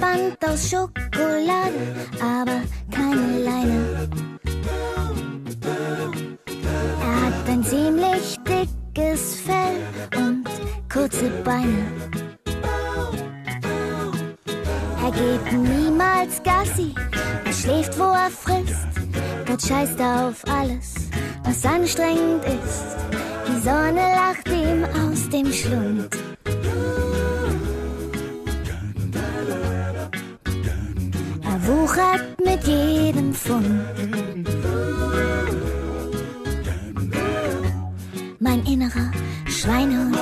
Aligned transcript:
Halsband 0.00 0.44
aus 0.44 0.70
Schokolade, 0.70 1.94
aber 2.20 2.62
keine 2.90 3.44
Leine. 3.44 4.08
Er 7.00 7.26
hat 7.26 7.48
ein 7.48 7.62
ziemlich 7.62 8.38
dickes 8.46 9.40
Fell 9.40 9.76
und 10.16 10.44
kurze 10.92 11.30
Beine. 11.44 11.86
Er 15.02 15.10
geht 15.12 15.52
niemals 15.52 16.42
Gassi, 16.42 16.94
er 17.44 17.52
schläft, 17.52 17.98
wo 17.98 18.04
er 18.04 18.30
frisst. 18.30 18.86
Gott 19.46 19.62
scheißt 19.62 20.00
auf 20.00 20.42
alles, 20.48 20.94
was 21.44 21.64
anstrengend 21.64 22.44
ist. 22.44 22.96
Die 23.48 23.60
Sonne 23.60 24.12
lacht 24.14 24.48
ihm 24.48 24.84
aus 24.84 25.28
dem 25.28 25.52
Schlund. 25.52 26.19
Wuchert 31.90 32.44
mit 32.44 32.64
jedem 32.66 33.34
Pfund. 33.34 33.80
Mein 38.38 38.64
innerer 38.64 39.10
Schweinehund. 39.46 40.16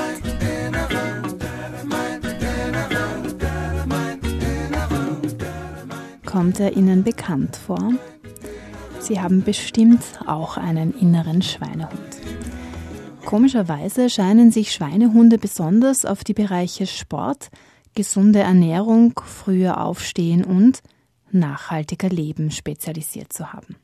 Kommt 6.24 6.60
er 6.60 6.76
Ihnen 6.76 7.04
bekannt 7.04 7.56
vor? 7.56 7.93
Sie 9.00 9.21
haben 9.21 9.43
bestimmt 9.43 10.02
auch 10.26 10.56
einen 10.56 10.95
inneren 10.98 11.43
Schweinehund. 11.43 11.93
Komischerweise 13.26 14.09
scheinen 14.09 14.50
sich 14.52 14.73
Schweinehunde 14.73 15.37
besonders 15.37 16.06
auf 16.06 16.24
die 16.24 16.34
Bereiche 16.34 16.87
Sport, 16.87 17.50
gesunde 17.95 18.38
Ernährung, 18.38 19.21
früher 19.26 19.82
Aufstehen 19.82 20.45
und 20.45 20.82
nachhaltiger 21.32 22.09
Leben 22.09 22.51
spezialisiert 22.51 23.32
zu 23.32 23.52
haben. 23.52 23.76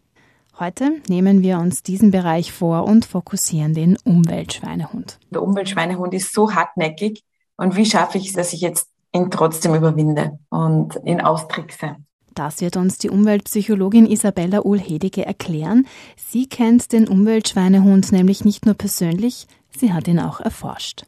Heute 0.58 1.02
nehmen 1.08 1.42
wir 1.42 1.58
uns 1.58 1.82
diesen 1.82 2.12
Bereich 2.12 2.52
vor 2.52 2.84
und 2.84 3.04
fokussieren 3.04 3.74
den 3.74 3.96
Umweltschweinehund. 4.04 5.18
Der 5.30 5.42
Umweltschweinehund 5.42 6.14
ist 6.14 6.32
so 6.32 6.54
hartnäckig 6.54 7.24
und 7.56 7.74
wie 7.76 7.86
schaffe 7.86 8.18
ich 8.18 8.28
es, 8.28 8.32
dass 8.34 8.52
ich 8.52 8.60
jetzt 8.60 8.88
ihn 9.12 9.30
trotzdem 9.30 9.74
überwinde 9.74 10.38
und 10.50 10.96
ihn 11.04 11.20
austrickse? 11.20 11.96
Das 12.34 12.60
wird 12.60 12.76
uns 12.76 12.98
die 12.98 13.10
Umweltpsychologin 13.10 14.06
Isabella 14.06 14.64
Uhl-Hedige 14.64 15.24
erklären. 15.24 15.86
Sie 16.16 16.48
kennt 16.48 16.92
den 16.92 17.08
Umweltschweinehund 17.08 18.10
nämlich 18.12 18.44
nicht 18.44 18.66
nur 18.66 18.74
persönlich, 18.74 19.46
sie 19.76 19.92
hat 19.92 20.08
ihn 20.08 20.18
auch 20.18 20.40
erforscht. 20.40 21.04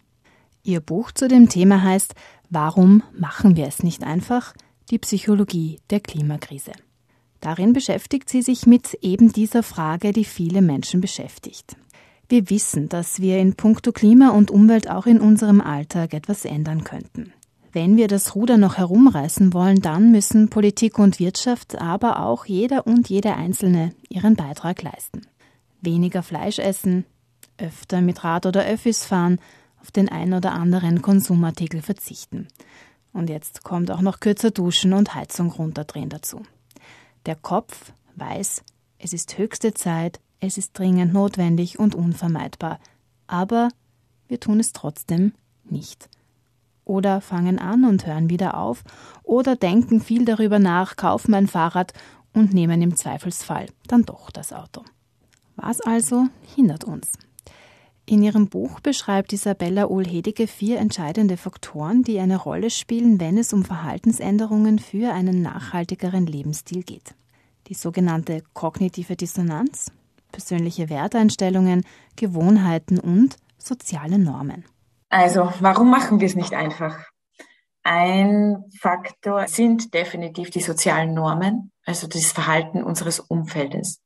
Ihr 0.63 0.81
Buch 0.81 1.13
zu 1.13 1.29
dem 1.29 1.49
Thema 1.49 1.83
heißt 1.83 2.15
Warum 2.49 3.03
machen 3.17 3.57
wir 3.57 3.67
es 3.67 3.83
nicht 3.83 4.05
einfach? 4.05 4.55
Die 4.91 4.99
Psychologie 5.01 5.81
der 5.91 5.99
Klimakrise. 5.99 6.71
Darin 7.41 7.73
beschäftigt 7.73 8.31
sie 8.31 8.41
sich 8.41 8.67
mit 8.67 8.95
eben 9.03 9.33
dieser 9.33 9.65
Frage, 9.65 10.13
die 10.13 10.25
viele 10.25 10.63
Menschen 10.63 11.01
beschäftigt. 11.01 11.77
Wir 12.29 12.51
wissen, 12.51 12.89
dass 12.89 13.21
wir 13.21 13.39
in 13.39 13.57
puncto 13.57 13.91
Klima 13.91 14.31
und 14.31 14.53
Umwelt 14.53 14.89
auch 14.89 15.07
in 15.07 15.21
unserem 15.21 15.61
Alltag 15.61 16.15
etwas 16.15 16.45
ändern 16.45 16.85
könnten. 16.85 17.33
Wenn 17.73 17.97
wir 17.97 18.07
das 18.07 18.37
Ruder 18.37 18.59
noch 18.59 18.79
herumreißen 18.79 19.53
wollen, 19.53 19.83
dann 19.83 20.13
müssen 20.13 20.51
Politik 20.51 21.01
und 21.01 21.19
Wirtschaft, 21.19 21.81
aber 21.81 22.21
auch 22.21 22.47
jeder 22.47 22.87
und 22.87 23.09
jede 23.09 23.35
Einzelne 23.35 23.93
ihren 24.09 24.37
Beitrag 24.37 24.83
leisten. 24.83 25.23
Weniger 25.81 26.23
Fleisch 26.23 26.61
essen, 26.61 27.07
öfter 27.59 28.01
mit 28.03 28.23
Rad 28.23 28.47
oder 28.47 28.65
Öffis 28.65 29.05
fahren, 29.05 29.41
auf 29.81 29.91
den 29.91 30.09
ein 30.09 30.33
oder 30.33 30.53
anderen 30.53 31.03
Konsumartikel 31.03 31.83
verzichten. 31.83 32.47
Und 33.17 33.31
jetzt 33.31 33.65
kommt 33.65 33.91
auch 33.91 34.03
noch 34.03 34.21
kürzer 34.21 34.51
duschen 34.51 34.93
und 34.93 35.15
Heizung 35.15 35.51
runterdrehen 35.51 36.11
dazu. 36.11 36.43
Der 37.25 37.35
Kopf 37.35 37.95
weiß, 38.17 38.63
es 38.99 39.13
ist 39.15 39.39
höchste 39.39 39.73
Zeit, 39.73 40.21
es 40.39 40.59
ist 40.59 40.79
dringend 40.79 41.15
notwendig 41.15 41.79
und 41.79 41.95
unvermeidbar, 41.95 42.79
aber 43.27 43.71
wir 44.29 44.39
tun 44.39 44.61
es 44.61 44.75
trotzdem 44.75 45.33
nicht 45.65 46.11
oder 46.85 47.23
fangen 47.23 47.59
an 47.59 47.87
und 47.87 48.07
hören 48.07 48.29
wieder 48.29 48.59
auf 48.59 48.85
oder 49.23 49.57
denken 49.57 50.03
viel 50.03 50.27
darüber 50.27 50.59
nach, 50.59 50.97
kaufen 50.97 51.33
ein 51.33 51.47
Fahrrad 51.49 51.95
und 52.35 52.53
nehmen 52.53 52.83
im 52.83 52.97
Zweifelsfall 52.97 53.69
dann 53.89 54.03
doch 54.03 54.31
das 54.31 54.53
Auto. 54.53 54.85
Was 55.57 55.81
also 55.81 56.27
hindert 56.55 56.85
uns? 56.85 57.15
In 58.09 58.23
ihrem 58.23 58.49
Buch 58.49 58.79
beschreibt 58.79 59.33
Isabella 59.33 59.87
Ohlhedige 59.87 60.47
vier 60.47 60.79
entscheidende 60.79 61.37
Faktoren, 61.37 62.05
die 62.05 62.21
eine 62.21 62.37
Rolle 62.37 62.71
spielen, 62.71 63.19
wenn 63.19 63.37
es 63.37 63.53
um 63.53 63.65
Verhaltensänderungen 63.65 64.79
für 64.79 65.13
einen 65.13 65.43
nachhaltigeren 65.43 66.25
Lebensstil 66.25 66.85
geht. 66.85 67.17
Die 67.67 67.75
sogenannte 67.75 68.45
kognitive 68.55 69.17
Dissonanz, 69.17 69.91
persönliche 70.31 70.89
Werteinstellungen, 70.89 71.85
Gewohnheiten 72.15 73.01
und 73.01 73.35
soziale 73.59 74.21
Normen. 74.21 74.65
Also, 75.09 75.53
warum 75.59 75.91
machen 75.91 76.21
wir 76.21 76.29
es 76.29 76.37
nicht 76.37 76.55
einfach? 76.55 76.97
Ein 77.83 78.65
Faktor 78.81 79.49
sind 79.49 79.95
definitiv 79.95 80.51
die 80.51 80.61
sozialen 80.61 81.13
Normen, 81.13 81.73
also 81.85 82.07
das 82.07 82.31
Verhalten 82.31 82.85
unseres 82.85 83.19
Umfeldes. 83.19 84.01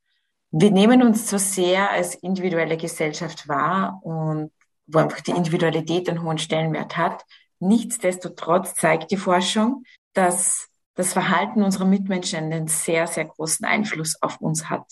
Wir 0.52 0.70
nehmen 0.72 1.02
uns 1.02 1.30
so 1.30 1.38
sehr 1.38 1.90
als 1.90 2.16
individuelle 2.16 2.76
Gesellschaft 2.76 3.46
wahr 3.48 4.00
und 4.02 4.50
wo 4.86 4.98
einfach 4.98 5.20
die 5.20 5.30
Individualität 5.30 6.08
einen 6.08 6.22
hohen 6.22 6.38
Stellenwert 6.38 6.96
hat. 6.96 7.24
Nichtsdestotrotz 7.60 8.74
zeigt 8.74 9.12
die 9.12 9.16
Forschung, 9.16 9.84
dass 10.12 10.68
das 10.96 11.12
Verhalten 11.12 11.62
unserer 11.62 11.84
Mitmenschen 11.84 12.52
einen 12.52 12.66
sehr, 12.66 13.06
sehr 13.06 13.26
großen 13.26 13.64
Einfluss 13.64 14.20
auf 14.20 14.40
uns 14.40 14.68
hat. 14.68 14.84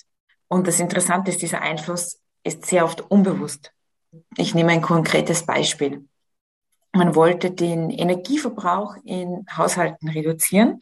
Und 0.47 0.67
das 0.67 0.79
Interessante 0.79 1.31
ist, 1.31 1.43
dieser 1.43 1.61
Einfluss 1.61 2.21
ist 2.45 2.65
sehr 2.67 2.85
oft 2.85 3.01
unbewusst. 3.11 3.73
Ich 4.37 4.55
nehme 4.55 4.71
ein 4.71 4.81
konkretes 4.81 5.45
Beispiel. 5.45 6.09
Man 6.93 7.15
wollte 7.15 7.51
den 7.51 7.91
Energieverbrauch 7.91 8.97
in 9.05 9.45
Haushalten 9.55 10.09
reduzieren 10.09 10.79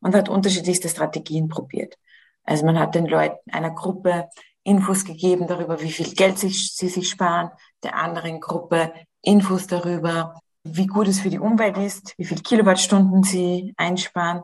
und 0.00 0.14
hat 0.14 0.28
unterschiedlichste 0.28 0.88
Strategien 0.88 1.48
probiert. 1.48 1.96
Also 2.44 2.66
man 2.66 2.78
hat 2.78 2.94
den 2.94 3.06
Leuten 3.06 3.50
einer 3.50 3.70
Gruppe 3.70 4.28
Infos 4.62 5.04
gegeben 5.04 5.46
darüber, 5.46 5.80
wie 5.80 5.92
viel 5.92 6.12
Geld 6.14 6.38
sie, 6.38 6.50
sie 6.50 6.88
sich 6.88 7.08
sparen, 7.08 7.50
der 7.82 7.96
anderen 7.96 8.40
Gruppe 8.40 8.92
Infos 9.22 9.66
darüber, 9.66 10.34
wie 10.64 10.86
gut 10.86 11.08
es 11.08 11.20
für 11.20 11.30
die 11.30 11.38
Umwelt 11.38 11.78
ist, 11.78 12.14
wie 12.18 12.24
viel 12.24 12.40
Kilowattstunden 12.40 13.22
sie 13.22 13.74
einsparen. 13.76 14.42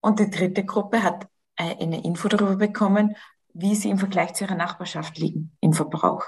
Und 0.00 0.20
die 0.20 0.30
dritte 0.30 0.64
Gruppe 0.64 1.02
hat 1.02 1.26
eine 1.56 2.04
Info 2.04 2.28
darüber 2.28 2.56
bekommen, 2.56 3.16
wie 3.54 3.74
sie 3.74 3.88
im 3.88 3.98
Vergleich 3.98 4.34
zu 4.34 4.44
ihrer 4.44 4.54
Nachbarschaft 4.54 5.16
liegen 5.18 5.56
im 5.60 5.72
Verbrauch. 5.72 6.24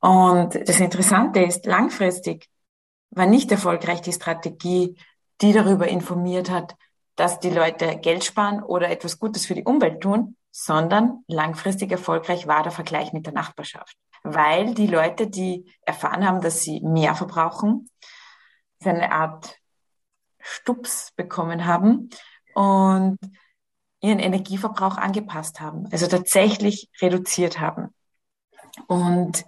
Und 0.00 0.54
das 0.68 0.80
Interessante 0.80 1.40
ist, 1.40 1.66
langfristig 1.66 2.48
war 3.10 3.26
nicht 3.26 3.50
erfolgreich 3.52 4.02
die 4.02 4.12
Strategie, 4.12 4.98
die 5.40 5.52
darüber 5.52 5.86
informiert 5.86 6.50
hat, 6.50 6.74
dass 7.16 7.40
die 7.40 7.50
Leute 7.50 7.98
Geld 7.98 8.24
sparen 8.24 8.62
oder 8.62 8.90
etwas 8.90 9.18
Gutes 9.18 9.46
für 9.46 9.54
die 9.54 9.64
Umwelt 9.64 10.02
tun, 10.02 10.36
sondern 10.50 11.24
langfristig 11.26 11.90
erfolgreich 11.90 12.46
war 12.46 12.62
der 12.62 12.72
Vergleich 12.72 13.12
mit 13.12 13.26
der 13.26 13.32
Nachbarschaft. 13.32 13.96
Weil 14.22 14.74
die 14.74 14.86
Leute, 14.86 15.26
die 15.26 15.70
erfahren 15.82 16.26
haben, 16.26 16.40
dass 16.40 16.62
sie 16.62 16.80
mehr 16.80 17.14
verbrauchen, 17.14 17.90
eine 18.84 19.10
Art 19.10 19.56
Stups 20.38 21.12
bekommen 21.16 21.66
haben 21.66 22.10
und 22.54 23.18
ihren 24.00 24.18
Energieverbrauch 24.18 24.96
angepasst 24.96 25.60
haben, 25.60 25.88
also 25.90 26.06
tatsächlich 26.06 26.88
reduziert 27.00 27.58
haben. 27.58 27.94
Und 28.86 29.44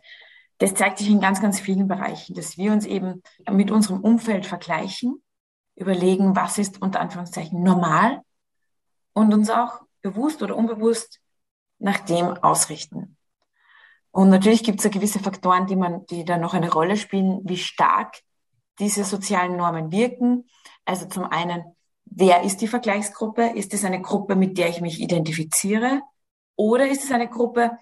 das 0.59 0.75
zeigt 0.75 0.99
sich 0.99 1.09
in 1.09 1.21
ganz, 1.21 1.41
ganz 1.41 1.61
vielen 1.61 1.87
Bereichen, 1.87 2.35
dass 2.35 2.59
wir 2.59 2.73
uns 2.73 2.85
eben 2.85 3.23
mit 3.49 3.71
unserem 3.71 4.01
Umfeld 4.01 4.47
vergleichen, 4.47 5.23
überlegen, 5.79 6.37
was 6.37 6.59
ist 6.59 6.83
unter 6.83 7.01
Anführungszeichen 7.01 7.63
normal 7.63 8.23
und 9.13 9.33
uns 9.33 9.51
auch 9.51 9.81
bewusst 10.03 10.43
oder 10.43 10.57
unbewusst 10.57 11.21
nach 11.79 12.01
dem 12.01 12.27
ausrichten. 12.43 13.17
Und 14.11 14.31
natürlich 14.31 14.65
gibt 14.65 14.79
es 14.81 14.85
da 14.85 14.89
gewisse 14.89 15.21
Faktoren, 15.21 15.67
die 15.67 15.77
man, 15.77 16.07
die 16.07 16.25
da 16.25 16.39
noch 16.39 16.55
eine 16.55 16.73
Rolle 16.73 16.97
spielen, 16.97 17.41
wie 17.45 17.59
stark 17.59 18.21
diese 18.79 19.05
sozialen 19.05 19.57
Normen 19.57 19.93
wirken. 19.93 20.49
Also 20.85 21.07
zum 21.07 21.25
einen, 21.25 21.65
wer 22.05 22.43
ist 22.43 22.61
die 22.61 22.69
Vergleichsgruppe? 22.69 23.51
Ist 23.55 23.75
es 23.75 23.85
eine 23.85 24.01
Gruppe, 24.01 24.35
mit 24.35 24.59
der 24.59 24.69
ich 24.69 24.81
mich 24.81 25.01
identifiziere? 25.01 26.03
Oder 26.57 26.89
ist 26.89 27.05
es 27.05 27.13
eine 27.13 27.29
Gruppe, 27.29 27.79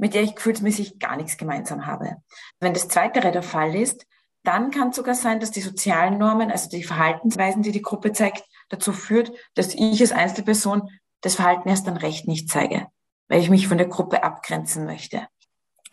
mit 0.00 0.14
der 0.14 0.22
ich 0.22 0.34
gefühlsmäßig 0.34 0.98
gar 0.98 1.16
nichts 1.16 1.36
gemeinsam 1.36 1.86
habe. 1.86 2.16
Wenn 2.58 2.72
das 2.72 2.88
Zweite 2.88 3.20
der 3.20 3.42
Fall 3.42 3.76
ist, 3.76 4.06
dann 4.42 4.70
kann 4.70 4.88
es 4.90 4.96
sogar 4.96 5.14
sein, 5.14 5.40
dass 5.40 5.50
die 5.50 5.60
sozialen 5.60 6.18
Normen, 6.18 6.50
also 6.50 6.68
die 6.68 6.82
Verhaltensweisen, 6.82 7.62
die 7.62 7.72
die 7.72 7.82
Gruppe 7.82 8.12
zeigt, 8.12 8.42
dazu 8.68 8.92
führt, 8.92 9.32
dass 9.54 9.74
ich 9.74 10.00
als 10.00 10.12
Einzelperson 10.12 10.88
das 11.20 11.34
Verhalten 11.34 11.68
erst 11.68 11.86
dann 11.86 11.96
recht 11.96 12.26
nicht 12.26 12.48
zeige, 12.48 12.86
weil 13.28 13.40
ich 13.40 13.50
mich 13.50 13.68
von 13.68 13.78
der 13.78 13.88
Gruppe 13.88 14.22
abgrenzen 14.22 14.86
möchte. 14.86 15.26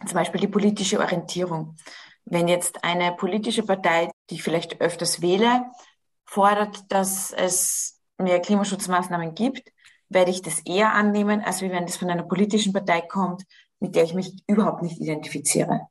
Zum 0.05 0.13
Beispiel 0.13 0.39
die 0.39 0.47
politische 0.47 0.99
Orientierung. 0.99 1.75
Wenn 2.23 2.47
jetzt 2.47 2.83
eine 2.83 3.13
politische 3.13 3.63
Partei, 3.63 4.11
die 4.29 4.35
ich 4.35 4.43
vielleicht 4.43 4.79
öfters 4.79 5.21
wähle, 5.21 5.65
fordert, 6.25 6.91
dass 6.91 7.31
es 7.33 7.99
mehr 8.17 8.39
Klimaschutzmaßnahmen 8.39 9.33
gibt, 9.33 9.71
werde 10.09 10.31
ich 10.31 10.41
das 10.41 10.59
eher 10.61 10.93
annehmen, 10.93 11.41
als 11.41 11.61
wenn 11.61 11.83
es 11.83 11.97
von 11.97 12.09
einer 12.09 12.23
politischen 12.23 12.73
Partei 12.73 13.01
kommt, 13.01 13.43
mit 13.79 13.95
der 13.95 14.03
ich 14.03 14.13
mich 14.13 14.43
überhaupt 14.47 14.81
nicht 14.81 14.99
identifiziere. 14.99 15.87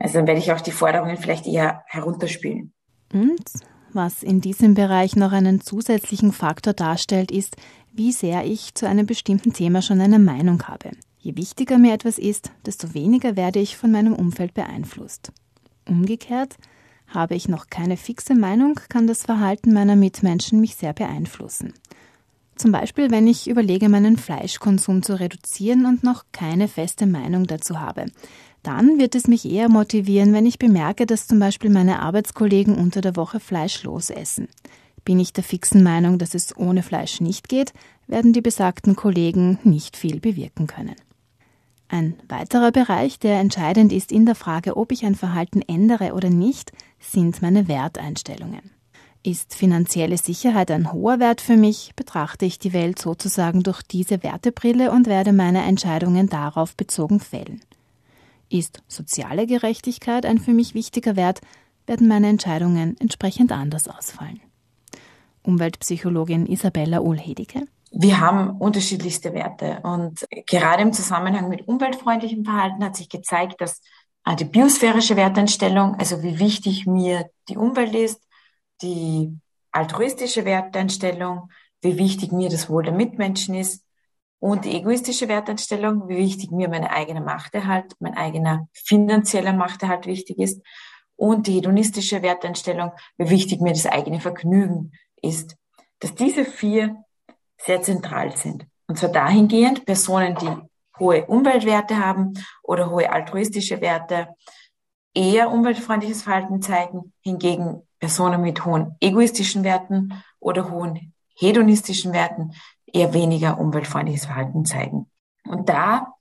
Also 0.00 0.14
dann 0.14 0.26
werde 0.26 0.40
ich 0.40 0.50
auch 0.52 0.60
die 0.60 0.72
Forderungen 0.72 1.18
vielleicht 1.18 1.46
eher 1.46 1.84
herunterspielen. 1.86 2.72
Und 3.12 3.44
was 3.92 4.22
in 4.22 4.40
diesem 4.40 4.74
Bereich 4.74 5.14
noch 5.14 5.32
einen 5.32 5.60
zusätzlichen 5.60 6.32
Faktor 6.32 6.72
darstellt, 6.72 7.30
ist, 7.30 7.56
wie 7.92 8.12
sehr 8.12 8.44
ich 8.44 8.74
zu 8.74 8.88
einem 8.88 9.06
bestimmten 9.06 9.52
Thema 9.52 9.82
schon 9.82 10.00
eine 10.00 10.18
Meinung 10.18 10.62
habe. 10.64 10.90
Je 11.18 11.36
wichtiger 11.36 11.76
mir 11.76 11.92
etwas 11.92 12.18
ist, 12.18 12.50
desto 12.64 12.94
weniger 12.94 13.36
werde 13.36 13.58
ich 13.58 13.76
von 13.76 13.92
meinem 13.92 14.14
Umfeld 14.14 14.54
beeinflusst. 14.54 15.32
Umgekehrt, 15.86 16.56
habe 17.08 17.34
ich 17.34 17.48
noch 17.48 17.66
keine 17.68 17.96
fixe 17.96 18.34
Meinung, 18.34 18.80
kann 18.88 19.06
das 19.06 19.24
Verhalten 19.24 19.72
meiner 19.74 19.96
Mitmenschen 19.96 20.60
mich 20.60 20.76
sehr 20.76 20.92
beeinflussen. 20.92 21.74
Zum 22.54 22.72
Beispiel, 22.72 23.10
wenn 23.10 23.26
ich 23.26 23.48
überlege, 23.48 23.88
meinen 23.88 24.16
Fleischkonsum 24.16 25.02
zu 25.02 25.18
reduzieren 25.18 25.86
und 25.86 26.04
noch 26.04 26.24
keine 26.30 26.68
feste 26.68 27.06
Meinung 27.06 27.46
dazu 27.46 27.80
habe. 27.80 28.06
Dann 28.62 28.98
wird 28.98 29.14
es 29.14 29.26
mich 29.26 29.50
eher 29.50 29.68
motivieren, 29.68 30.32
wenn 30.32 30.44
ich 30.44 30.58
bemerke, 30.58 31.06
dass 31.06 31.26
zum 31.26 31.38
Beispiel 31.38 31.70
meine 31.70 32.00
Arbeitskollegen 32.00 32.76
unter 32.76 33.00
der 33.00 33.16
Woche 33.16 33.40
fleischlos 33.40 34.10
essen. 34.10 34.48
Bin 35.04 35.18
ich 35.18 35.32
der 35.32 35.44
fixen 35.44 35.82
Meinung, 35.82 36.18
dass 36.18 36.34
es 36.34 36.56
ohne 36.56 36.82
Fleisch 36.82 37.20
nicht 37.20 37.48
geht, 37.48 37.72
werden 38.06 38.32
die 38.32 38.42
besagten 38.42 38.96
Kollegen 38.96 39.58
nicht 39.64 39.96
viel 39.96 40.20
bewirken 40.20 40.66
können. 40.66 40.96
Ein 41.88 42.14
weiterer 42.28 42.70
Bereich, 42.70 43.18
der 43.18 43.40
entscheidend 43.40 43.92
ist 43.92 44.12
in 44.12 44.26
der 44.26 44.34
Frage, 44.36 44.76
ob 44.76 44.92
ich 44.92 45.04
ein 45.04 45.16
Verhalten 45.16 45.62
ändere 45.62 46.12
oder 46.12 46.30
nicht, 46.30 46.72
sind 47.00 47.42
meine 47.42 47.66
Werteinstellungen. 47.66 48.70
Ist 49.22 49.54
finanzielle 49.54 50.16
Sicherheit 50.16 50.70
ein 50.70 50.92
hoher 50.92 51.18
Wert 51.18 51.40
für 51.40 51.56
mich, 51.56 51.92
betrachte 51.96 52.46
ich 52.46 52.58
die 52.58 52.72
Welt 52.72 52.98
sozusagen 52.98 53.62
durch 53.62 53.82
diese 53.82 54.22
Wertebrille 54.22 54.92
und 54.92 55.08
werde 55.08 55.32
meine 55.32 55.62
Entscheidungen 55.62 56.28
darauf 56.28 56.76
bezogen 56.76 57.20
fällen. 57.20 57.60
Ist 58.50 58.82
soziale 58.88 59.46
Gerechtigkeit 59.46 60.26
ein 60.26 60.38
für 60.38 60.52
mich 60.52 60.74
wichtiger 60.74 61.16
Wert, 61.16 61.40
werden 61.86 62.08
meine 62.08 62.28
Entscheidungen 62.28 62.96
entsprechend 63.00 63.52
anders 63.52 63.88
ausfallen. 63.88 64.40
Umweltpsychologin 65.42 66.46
Isabella 66.46 67.00
Uhl-Hedicke 67.00 67.66
wir 67.90 68.20
haben 68.20 68.50
unterschiedlichste 68.50 69.34
Werte. 69.34 69.80
Und 69.82 70.26
gerade 70.46 70.82
im 70.82 70.92
Zusammenhang 70.92 71.48
mit 71.48 71.66
umweltfreundlichem 71.66 72.44
Verhalten 72.44 72.84
hat 72.84 72.96
sich 72.96 73.08
gezeigt, 73.08 73.60
dass 73.60 73.80
die 74.38 74.44
biosphärische 74.44 75.16
Werteinstellung, 75.16 75.96
also 75.96 76.22
wie 76.22 76.38
wichtig 76.38 76.86
mir 76.86 77.28
die 77.48 77.56
Umwelt 77.56 77.94
ist, 77.94 78.22
die 78.82 79.36
altruistische 79.72 80.44
Werteinstellung, 80.44 81.50
wie 81.82 81.98
wichtig 81.98 82.30
mir 82.30 82.48
das 82.48 82.68
Wohl 82.68 82.84
der 82.84 82.92
Mitmenschen 82.92 83.54
ist 83.54 83.82
und 84.40 84.64
die 84.64 84.74
egoistische 84.74 85.28
Werteinstellung, 85.28 86.08
wie 86.08 86.16
wichtig 86.16 86.50
mir 86.50 86.68
meine 86.68 86.90
eigene 86.90 87.20
Machterhalt, 87.20 87.94
mein 88.00 88.16
eigener 88.16 88.68
finanzieller 88.72 89.52
Machterhalt 89.52 90.06
wichtig 90.06 90.38
ist 90.38 90.62
und 91.16 91.46
die 91.46 91.52
hedonistische 91.52 92.22
Werteinstellung, 92.22 92.92
wie 93.18 93.28
wichtig 93.28 93.60
mir 93.60 93.72
das 93.72 93.86
eigene 93.86 94.20
Vergnügen 94.20 94.92
ist. 95.20 95.56
Dass 96.00 96.14
diese 96.14 96.46
vier 96.46 97.04
sehr 97.58 97.82
zentral 97.82 98.34
sind. 98.34 98.66
Und 98.88 98.98
zwar 98.98 99.10
dahingehend, 99.10 99.84
Personen, 99.84 100.34
die 100.36 100.56
hohe 100.98 101.26
Umweltwerte 101.26 101.98
haben 101.98 102.32
oder 102.62 102.90
hohe 102.90 103.12
altruistische 103.12 103.82
Werte, 103.82 104.28
eher 105.14 105.50
umweltfreundliches 105.50 106.22
Verhalten 106.22 106.62
zeigen, 106.62 107.12
hingegen 107.20 107.86
Personen 107.98 108.40
mit 108.40 108.64
hohen 108.64 108.96
egoistischen 109.00 109.64
Werten 109.64 110.14
oder 110.38 110.70
hohen 110.70 111.12
hedonistischen 111.36 112.12
Werten 112.12 112.52
eher 112.92 113.14
weniger 113.14 113.58
umweltfreundliches 113.58 114.26
Verhalten 114.26 114.64
zeigen. 114.64 115.10
Und 115.44 115.68
da 115.68 116.14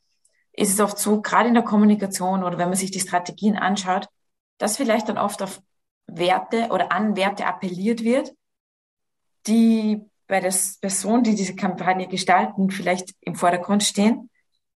ist 0.53 0.73
es 0.73 0.79
oft 0.79 0.97
so, 0.97 1.21
gerade 1.21 1.47
in 1.47 1.53
der 1.53 1.63
Kommunikation 1.63 2.43
oder 2.43 2.57
wenn 2.57 2.69
man 2.69 2.77
sich 2.77 2.91
die 2.91 2.99
Strategien 2.99 3.55
anschaut, 3.55 4.07
dass 4.57 4.77
vielleicht 4.77 5.09
dann 5.09 5.17
oft 5.17 5.41
auf 5.41 5.61
Werte 6.07 6.69
oder 6.71 6.91
an 6.91 7.15
Werte 7.15 7.45
appelliert 7.45 8.03
wird, 8.03 8.33
die 9.47 10.01
bei 10.27 10.39
der 10.39 10.53
Person, 10.81 11.23
die 11.23 11.35
diese 11.35 11.55
Kampagne 11.55 12.07
gestalten, 12.07 12.69
vielleicht 12.69 13.15
im 13.21 13.35
Vordergrund 13.35 13.83
stehen, 13.83 14.29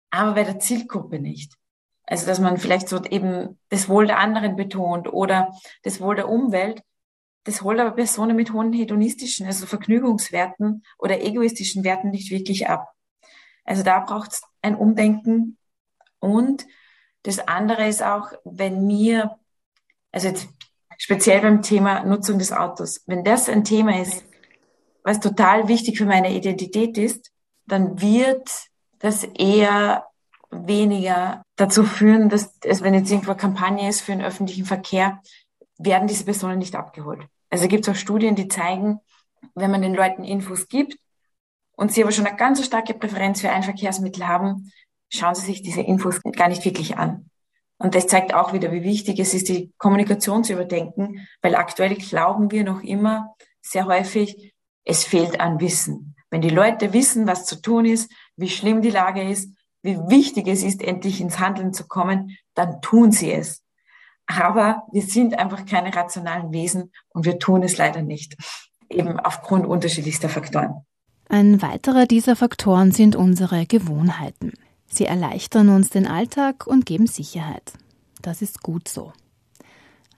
aber 0.09 0.33
bei 0.33 0.43
der 0.43 0.59
Zielgruppe 0.59 1.19
nicht. 1.19 1.55
Also, 2.05 2.25
dass 2.25 2.39
man 2.39 2.57
vielleicht 2.57 2.89
so 2.89 3.01
eben 3.03 3.59
das 3.69 3.87
Wohl 3.87 4.07
der 4.07 4.19
anderen 4.19 4.55
betont 4.55 5.11
oder 5.11 5.53
das 5.83 6.01
Wohl 6.01 6.15
der 6.15 6.29
Umwelt. 6.29 6.83
Das 7.43 7.61
holt 7.61 7.79
aber 7.79 7.91
Personen 7.91 8.35
mit 8.35 8.53
hohen 8.53 8.71
hedonistischen, 8.73 9.47
also 9.47 9.65
Vergnügungswerten 9.65 10.83
oder 10.97 11.21
egoistischen 11.21 11.83
Werten 11.83 12.11
nicht 12.11 12.31
wirklich 12.31 12.69
ab. 12.69 12.93
Also 13.63 13.83
da 13.83 13.99
braucht 13.99 14.33
es 14.33 14.41
ein 14.61 14.75
Umdenken. 14.75 15.57
Und 16.19 16.67
das 17.23 17.39
andere 17.39 17.87
ist 17.87 18.03
auch, 18.03 18.31
wenn 18.43 18.85
mir, 18.85 19.37
also 20.11 20.27
jetzt 20.27 20.47
speziell 20.97 21.41
beim 21.41 21.61
Thema 21.61 22.03
Nutzung 22.03 22.37
des 22.37 22.51
Autos, 22.51 23.01
wenn 23.07 23.23
das 23.23 23.49
ein 23.49 23.63
Thema 23.63 23.99
ist, 24.01 24.23
was 25.03 25.19
total 25.19 25.67
wichtig 25.67 25.97
für 25.97 26.05
meine 26.05 26.33
Identität 26.33 26.97
ist, 26.97 27.31
dann 27.65 28.01
wird 28.01 28.49
das 28.99 29.23
eher 29.23 30.05
weniger 30.51 31.43
dazu 31.55 31.83
führen, 31.83 32.29
dass 32.29 32.53
es, 32.63 32.83
wenn 32.83 32.93
jetzt 32.93 33.09
irgendwo 33.09 33.33
Kampagne 33.33 33.89
ist 33.89 34.01
für 34.01 34.11
den 34.11 34.21
öffentlichen 34.21 34.65
Verkehr, 34.65 35.21
werden 35.83 36.07
diese 36.07 36.25
Personen 36.25 36.59
nicht 36.59 36.75
abgeholt. 36.75 37.25
Also 37.49 37.67
gibt 37.67 37.87
es 37.87 37.93
auch 37.93 37.99
Studien, 37.99 38.35
die 38.35 38.47
zeigen, 38.47 38.99
wenn 39.55 39.71
man 39.71 39.81
den 39.81 39.93
Leuten 39.93 40.23
Infos 40.23 40.67
gibt 40.67 40.97
und 41.73 41.91
sie 41.91 42.03
aber 42.03 42.11
schon 42.11 42.25
eine 42.25 42.37
ganz 42.37 42.63
starke 42.63 42.93
Präferenz 42.93 43.41
für 43.41 43.49
ein 43.49 43.63
Verkehrsmittel 43.63 44.27
haben, 44.27 44.71
schauen 45.09 45.35
sie 45.35 45.45
sich 45.45 45.61
diese 45.61 45.81
Infos 45.81 46.21
gar 46.35 46.47
nicht 46.47 46.63
wirklich 46.63 46.97
an. 46.97 47.29
Und 47.77 47.95
das 47.95 48.07
zeigt 48.07 48.33
auch 48.33 48.53
wieder, 48.53 48.71
wie 48.71 48.83
wichtig 48.83 49.19
es 49.19 49.33
ist, 49.33 49.49
die 49.49 49.73
Kommunikation 49.77 50.43
zu 50.43 50.53
überdenken, 50.53 51.27
weil 51.41 51.55
aktuell 51.55 51.95
glauben 51.95 52.51
wir 52.51 52.63
noch 52.63 52.83
immer 52.83 53.35
sehr 53.61 53.85
häufig, 53.85 54.53
es 54.85 55.03
fehlt 55.03 55.39
an 55.39 55.59
Wissen. 55.59 56.15
Wenn 56.29 56.41
die 56.41 56.49
Leute 56.49 56.93
wissen, 56.93 57.27
was 57.27 57.45
zu 57.45 57.61
tun 57.61 57.85
ist, 57.85 58.11
wie 58.35 58.49
schlimm 58.49 58.81
die 58.81 58.89
Lage 58.89 59.27
ist, 59.27 59.51
wie 59.81 59.97
wichtig 59.97 60.47
es 60.47 60.63
ist, 60.63 60.81
endlich 60.81 61.21
ins 61.21 61.39
Handeln 61.39 61.73
zu 61.73 61.87
kommen, 61.87 62.37
dann 62.53 62.81
tun 62.81 63.11
sie 63.11 63.31
es. 63.31 63.63
Aber 64.39 64.83
wir 64.91 65.01
sind 65.01 65.37
einfach 65.37 65.65
keine 65.65 65.95
rationalen 65.95 66.51
Wesen 66.51 66.91
und 67.09 67.25
wir 67.25 67.39
tun 67.39 67.63
es 67.63 67.77
leider 67.77 68.01
nicht. 68.01 68.35
Eben 68.89 69.19
aufgrund 69.19 69.65
unterschiedlichster 69.65 70.29
Faktoren. 70.29 70.85
Ein 71.29 71.61
weiterer 71.61 72.05
dieser 72.05 72.35
Faktoren 72.35 72.91
sind 72.91 73.15
unsere 73.15 73.65
Gewohnheiten. 73.65 74.53
Sie 74.87 75.05
erleichtern 75.05 75.69
uns 75.69 75.89
den 75.89 76.05
Alltag 76.05 76.67
und 76.67 76.85
geben 76.85 77.07
Sicherheit. 77.07 77.73
Das 78.21 78.41
ist 78.41 78.61
gut 78.61 78.87
so. 78.87 79.13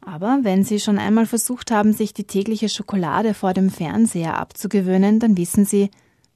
Aber 0.02 0.40
wenn 0.42 0.64
Sie 0.64 0.80
schon 0.80 0.98
einmal 0.98 1.26
versucht 1.26 1.72
haben, 1.72 1.94
sich 1.94 2.14
die 2.14 2.26
tägliche 2.26 2.68
Schokolade 2.68 3.34
vor 3.34 3.54
dem 3.54 3.70
Fernseher 3.70 4.38
abzugewöhnen, 4.38 5.20
dann 5.20 5.38
wissen 5.38 5.66
Sie, 5.66 5.92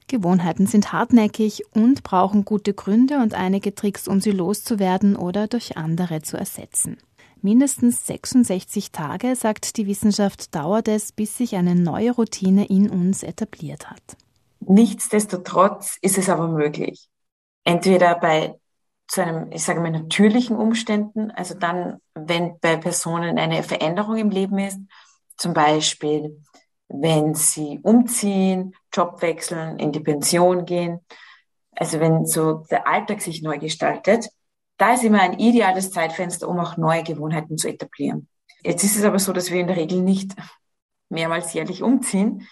Gewohnheiten 0.08 0.68
sind 0.68 0.94
hartnäckig 0.94 1.64
und 1.74 2.04
brauchen 2.04 2.46
gute 2.46 2.74
Gründe 2.74 3.18
und 3.18 3.34
einige 3.34 3.76
Tricks, 3.76 4.08
um 4.08 4.22
sie 4.22 4.32
loszuwerden 4.32 5.18
oder 5.18 5.48
durch 5.48 5.76
andere 5.76 6.22
zu 6.22 6.38
ersetzen. 6.38 6.98
Mindestens 7.42 8.06
66 8.08 8.92
Tage, 8.92 9.36
sagt 9.36 9.78
die 9.78 9.88
Wissenschaft, 9.88 10.56
dauert 10.56 10.88
es, 10.88 11.12
bis 11.12 11.38
sich 11.38 11.56
eine 11.56 11.76
neue 11.76 12.12
Routine 12.12 12.66
in 12.66 12.90
uns 12.90 13.24
etabliert 13.24 13.90
hat. 13.90 14.18
Nichtsdestotrotz 14.60 15.98
ist 16.02 16.18
es 16.18 16.30
aber 16.30 16.48
möglich. 16.48 17.10
Entweder 17.64 18.16
bei 18.16 18.56
zu 19.08 19.22
einem, 19.22 19.52
ich 19.52 19.64
sage 19.64 19.80
mal, 19.80 19.92
natürlichen 19.92 20.58
Umständen, 20.58 21.32
also 21.32 21.54
dann, 21.56 22.00
wenn 22.14 22.60
bei 22.60 22.76
Personen 22.78 23.38
eine 23.38 23.64
Veränderung 23.64 24.18
im 24.18 24.30
Leben 24.30 24.60
ist, 24.60 24.80
zum 25.38 25.54
Beispiel, 25.54 26.44
wenn 26.90 27.34
sie 27.34 27.80
umziehen, 27.84 28.76
Job 28.94 29.22
wechseln, 29.22 29.80
in 29.80 29.92
die 29.92 30.00
Pension 30.00 30.66
gehen, 30.66 31.00
also 31.72 32.00
wenn 32.00 32.26
so 32.26 32.66
der 32.72 32.88
Alltag 32.88 33.22
sich 33.22 33.42
neu 33.42 33.60
gestaltet, 33.60 34.30
da 34.78 34.94
ist 34.94 35.04
immer 35.04 35.22
ein 35.22 35.40
ideales 35.40 35.92
Zeitfenster, 35.92 36.48
um 36.48 36.60
auch 36.60 36.78
neue 36.78 37.04
Gewohnheiten 37.04 37.58
zu 37.58 37.68
etablieren. 37.68 38.28
Jetzt 38.64 38.84
ist 38.84 38.98
es 38.98 39.04
aber 39.04 39.20
so, 39.20 39.34
dass 39.34 39.52
wir 39.52 39.60
in 39.60 39.68
der 39.68 39.78
Regel 39.78 40.02
nicht 40.02 40.36
mehrmals 41.10 41.54
jährlich 41.54 41.84
umziehen. 41.84 42.48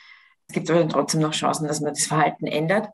Es 0.47 0.53
gibt 0.53 0.69
aber 0.69 0.87
trotzdem 0.87 1.21
noch 1.21 1.31
Chancen, 1.31 1.67
dass 1.67 1.81
man 1.81 1.93
das 1.93 2.05
Verhalten 2.05 2.47
ändert. 2.47 2.89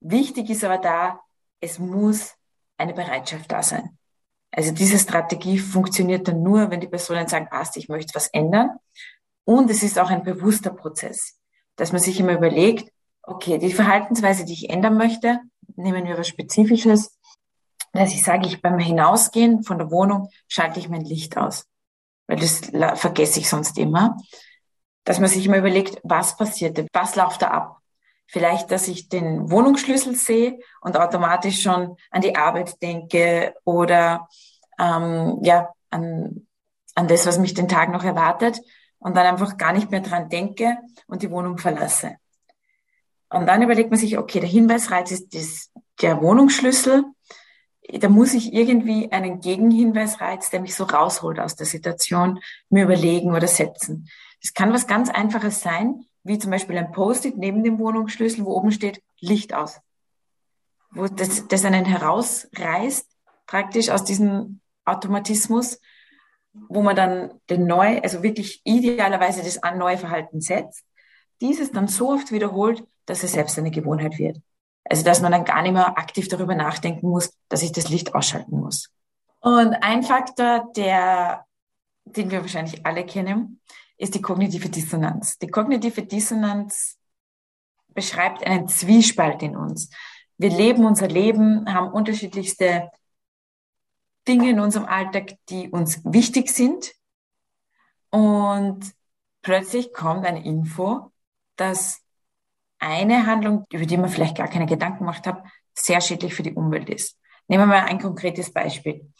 Wichtig 0.00 0.50
ist 0.50 0.64
aber 0.64 0.78
da, 0.78 1.20
es 1.60 1.78
muss 1.78 2.34
eine 2.76 2.94
Bereitschaft 2.94 3.50
da 3.52 3.62
sein. 3.62 3.98
Also 4.50 4.72
diese 4.72 4.98
Strategie 4.98 5.58
funktioniert 5.58 6.28
dann 6.28 6.42
nur, 6.42 6.70
wenn 6.70 6.80
die 6.80 6.88
Personen 6.88 7.26
sagen, 7.26 7.48
passt, 7.48 7.76
ich 7.76 7.88
möchte 7.88 8.14
was 8.14 8.28
ändern. 8.28 8.70
Und 9.44 9.70
es 9.70 9.82
ist 9.82 9.98
auch 9.98 10.10
ein 10.10 10.24
bewusster 10.24 10.70
Prozess, 10.70 11.38
dass 11.76 11.92
man 11.92 12.00
sich 12.00 12.20
immer 12.20 12.34
überlegt, 12.34 12.92
okay, 13.22 13.58
die 13.58 13.72
Verhaltensweise, 13.72 14.44
die 14.44 14.52
ich 14.52 14.70
ändern 14.70 14.96
möchte, 14.96 15.40
nehmen 15.76 16.04
wir 16.06 16.18
was 16.18 16.28
Spezifisches, 16.28 17.18
dass 17.92 18.12
ich 18.12 18.22
sage, 18.22 18.46
ich 18.46 18.62
beim 18.62 18.78
Hinausgehen 18.78 19.62
von 19.62 19.78
der 19.78 19.90
Wohnung 19.90 20.30
schalte 20.48 20.78
ich 20.78 20.88
mein 20.88 21.04
Licht 21.04 21.36
aus, 21.36 21.66
weil 22.26 22.38
das 22.38 22.60
vergesse 22.98 23.40
ich 23.40 23.48
sonst 23.48 23.78
immer. 23.78 24.16
Dass 25.04 25.18
man 25.18 25.28
sich 25.28 25.44
immer 25.44 25.58
überlegt, 25.58 26.00
was 26.04 26.36
passiert, 26.36 26.84
was 26.92 27.16
läuft 27.16 27.42
da 27.42 27.48
ab? 27.48 27.78
Vielleicht, 28.26 28.70
dass 28.70 28.88
ich 28.88 29.08
den 29.08 29.50
Wohnungsschlüssel 29.50 30.14
sehe 30.14 30.58
und 30.80 30.96
automatisch 30.96 31.60
schon 31.60 31.96
an 32.10 32.22
die 32.22 32.36
Arbeit 32.36 32.80
denke 32.80 33.54
oder 33.64 34.28
ähm, 34.78 35.38
ja 35.42 35.68
an, 35.90 36.46
an 36.94 37.08
das, 37.08 37.26
was 37.26 37.38
mich 37.38 37.52
den 37.52 37.68
Tag 37.68 37.90
noch 37.90 38.04
erwartet 38.04 38.60
und 38.98 39.16
dann 39.16 39.26
einfach 39.26 39.58
gar 39.58 39.72
nicht 39.72 39.90
mehr 39.90 40.00
dran 40.00 40.28
denke 40.28 40.78
und 41.06 41.22
die 41.22 41.30
Wohnung 41.30 41.58
verlasse. 41.58 42.16
Und 43.28 43.46
dann 43.46 43.62
überlegt 43.62 43.90
man 43.90 43.98
sich, 43.98 44.18
okay, 44.18 44.40
der 44.40 44.48
Hinweisreiz 44.48 45.10
ist 45.10 45.34
das, 45.34 45.70
der 46.00 46.20
Wohnungsschlüssel. 46.20 47.04
Da 47.88 48.08
muss 48.08 48.32
ich 48.32 48.52
irgendwie 48.52 49.10
einen 49.10 49.40
Gegenhinweisreiz, 49.40 50.50
der 50.50 50.60
mich 50.60 50.74
so 50.74 50.84
rausholt 50.84 51.40
aus 51.40 51.56
der 51.56 51.66
Situation, 51.66 52.40
mir 52.70 52.84
überlegen 52.84 53.34
oder 53.34 53.48
setzen. 53.48 54.08
Das 54.40 54.54
kann 54.54 54.72
was 54.72 54.86
ganz 54.86 55.10
Einfaches 55.10 55.60
sein, 55.60 56.04
wie 56.24 56.38
zum 56.38 56.50
Beispiel 56.50 56.78
ein 56.78 56.92
Post-it 56.92 57.36
neben 57.36 57.64
dem 57.64 57.78
Wohnungsschlüssel, 57.78 58.44
wo 58.44 58.52
oben 58.52 58.70
steht 58.70 59.02
Licht 59.20 59.54
aus. 59.54 59.80
Wo 60.92 61.06
das, 61.08 61.48
das 61.48 61.64
einen 61.64 61.84
herausreißt, 61.84 63.08
praktisch 63.46 63.90
aus 63.90 64.04
diesem 64.04 64.60
Automatismus, 64.84 65.80
wo 66.52 66.82
man 66.82 66.96
dann 66.96 67.40
den 67.50 67.66
neu, 67.66 68.00
also 68.00 68.22
wirklich 68.22 68.60
idealerweise 68.64 69.42
das 69.42 69.60
neue 69.76 69.98
Verhalten 69.98 70.40
setzt, 70.40 70.84
dieses 71.40 71.72
dann 71.72 71.88
so 71.88 72.10
oft 72.10 72.30
wiederholt, 72.30 72.84
dass 73.06 73.22
es 73.24 73.32
selbst 73.32 73.58
eine 73.58 73.70
Gewohnheit 73.70 74.18
wird. 74.18 74.40
Also 74.84 75.04
dass 75.04 75.20
man 75.20 75.32
dann 75.32 75.44
gar 75.44 75.62
nicht 75.62 75.72
mehr 75.72 75.96
aktiv 75.98 76.28
darüber 76.28 76.54
nachdenken 76.54 77.08
muss, 77.08 77.32
dass 77.48 77.62
ich 77.62 77.72
das 77.72 77.88
Licht 77.88 78.14
ausschalten 78.14 78.58
muss. 78.58 78.90
Und 79.40 79.74
ein 79.74 80.02
Faktor, 80.02 80.70
der, 80.76 81.44
den 82.04 82.30
wir 82.30 82.42
wahrscheinlich 82.42 82.84
alle 82.86 83.04
kennen, 83.04 83.60
ist 83.96 84.14
die 84.14 84.22
kognitive 84.22 84.68
Dissonanz. 84.68 85.38
Die 85.38 85.48
kognitive 85.48 86.02
Dissonanz 86.02 86.98
beschreibt 87.88 88.46
einen 88.46 88.68
Zwiespalt 88.68 89.42
in 89.42 89.56
uns. 89.56 89.90
Wir 90.38 90.50
leben 90.50 90.84
unser 90.84 91.08
Leben, 91.08 91.72
haben 91.72 91.92
unterschiedlichste 91.92 92.90
Dinge 94.26 94.50
in 94.50 94.60
unserem 94.60 94.86
Alltag, 94.86 95.36
die 95.48 95.70
uns 95.70 96.04
wichtig 96.04 96.50
sind. 96.50 96.92
Und 98.10 98.92
plötzlich 99.42 99.92
kommt 99.92 100.26
eine 100.26 100.44
Info, 100.44 101.12
dass 101.56 102.01
eine 102.82 103.26
Handlung, 103.26 103.64
über 103.72 103.86
die 103.86 103.96
man 103.96 104.10
vielleicht 104.10 104.36
gar 104.36 104.48
keine 104.48 104.66
Gedanken 104.66 104.98
gemacht 104.98 105.26
hat, 105.26 105.42
sehr 105.72 106.00
schädlich 106.00 106.34
für 106.34 106.42
die 106.42 106.54
Umwelt 106.54 106.90
ist. 106.90 107.16
Nehmen 107.46 107.62
wir 107.62 107.66
mal 107.66 107.84
ein 107.84 108.00
konkretes 108.00 108.52
Beispiel. 108.52 109.12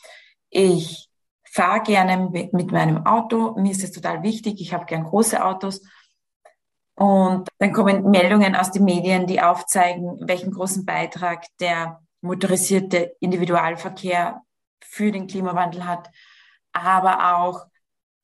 Ich 0.50 1.08
fahre 1.48 1.82
gerne 1.82 2.28
mit 2.30 2.72
meinem 2.72 3.06
Auto, 3.06 3.54
mir 3.60 3.70
ist 3.70 3.84
es 3.84 3.92
total 3.92 4.22
wichtig, 4.22 4.60
ich 4.60 4.72
habe 4.72 4.86
gern 4.86 5.04
große 5.04 5.42
Autos. 5.44 5.82
Und 6.94 7.48
dann 7.58 7.72
kommen 7.72 8.10
Meldungen 8.10 8.56
aus 8.56 8.70
den 8.70 8.84
Medien, 8.84 9.26
die 9.26 9.40
aufzeigen, 9.40 10.18
welchen 10.26 10.52
großen 10.52 10.84
Beitrag 10.84 11.44
der 11.60 12.00
motorisierte 12.20 13.16
Individualverkehr 13.20 14.42
für 14.80 15.12
den 15.12 15.26
Klimawandel 15.26 15.86
hat, 15.86 16.10
aber 16.72 17.38
auch 17.38 17.66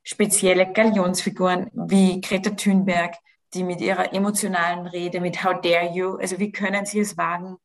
spezielle 0.02 0.72
Galionsfiguren 0.72 1.70
wie 1.72 2.20
Greta 2.20 2.50
Thunberg, 2.50 3.14
die 3.54 3.64
mit 3.64 3.80
ihrer 3.80 4.12
emotionalen 4.12 4.86
Rede, 4.86 5.20
mit 5.20 5.42
How 5.42 5.60
dare 5.60 5.90
you, 5.92 6.16
also 6.16 6.38
wie 6.38 6.52
können 6.52 6.86
Sie 6.86 7.00
es 7.00 7.16
wagen, 7.16 7.56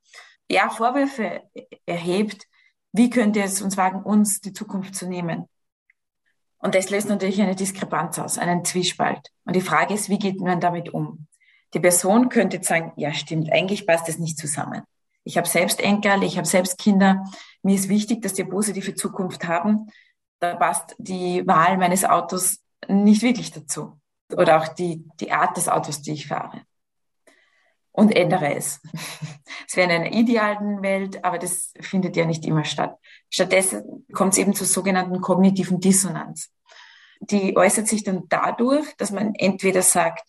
ja, 0.50 0.70
Vorwürfe 0.70 1.42
erhebt, 1.86 2.48
wie 2.92 3.10
könnt 3.10 3.36
ihr 3.36 3.46
es 3.46 3.62
uns 3.62 3.78
wagen, 3.78 4.04
uns 4.04 4.42
die 4.42 4.54
Zukunft 4.54 4.96
zu 4.96 5.08
nehmen? 5.08 5.48
Und 6.60 6.76
das 6.76 6.90
löst 6.90 7.10
natürlich 7.10 7.42
eine 7.42 7.56
Diskrepanz 7.56 8.20
aus, 8.20 8.38
einen 8.38 8.64
Zwiespalt. 8.64 9.32
Und 9.46 9.56
die 9.56 9.62
Frage 9.62 9.94
ist, 9.94 10.10
wie 10.10 10.20
geht 10.20 10.40
man 10.40 10.62
damit 10.62 10.94
um? 10.94 11.28
Die 11.74 11.80
Person 11.80 12.30
könnte 12.30 12.64
sagen, 12.64 12.94
ja 12.96 13.12
stimmt, 13.14 13.52
eigentlich 13.52 13.88
passt 13.88 14.08
das 14.08 14.20
nicht 14.20 14.38
zusammen. 14.38 14.84
Ich 15.24 15.38
habe 15.38 15.48
selbst 15.48 15.82
Enkel, 15.82 16.24
ich 16.24 16.38
habe 16.38 16.48
selbst 16.48 16.78
Kinder. 16.78 17.24
Mir 17.64 17.76
ist 17.76 17.90
wichtig, 17.90 18.22
dass 18.22 18.34
die 18.34 18.44
positive 18.44 18.94
Zukunft 18.94 19.46
haben. 19.48 19.88
Da 20.40 20.56
passt 20.56 20.96
die 21.00 21.46
Wahl 21.48 21.78
meines 21.78 22.06
Autos 22.06 22.60
nicht 22.88 23.24
wirklich 23.24 23.52
dazu. 23.52 24.00
Oder 24.32 24.62
auch 24.62 24.68
die, 24.70 25.06
die 25.20 25.32
Art 25.32 25.58
des 25.58 25.68
Autos, 25.68 26.02
die 26.02 26.14
ich 26.14 26.28
fahre. 26.28 26.62
Und 27.92 28.16
ändere 28.16 28.56
es. 28.56 28.82
Es 29.68 29.78
wäre 29.78 29.92
in 29.92 30.02
einer 30.02 30.14
idealen 30.14 30.84
Welt, 30.84 31.24
aber 31.24 31.40
das 31.40 31.74
findet 31.80 32.16
ja 32.16 32.26
nicht 32.26 32.46
immer 32.46 32.64
statt. 32.64 32.98
Stattdessen 33.30 34.06
kommt 34.14 34.34
es 34.34 34.40
eben 34.40 34.54
zur 34.54 34.68
sogenannten 34.68 35.20
kognitiven 35.20 35.80
Dissonanz. 35.80 36.52
Die 37.22 37.56
äußert 37.58 37.88
sich 37.88 38.04
dann 38.04 38.24
dadurch, 38.30 38.96
dass 38.98 39.10
man 39.10 39.34
entweder 39.34 39.82
sagt, 39.82 40.28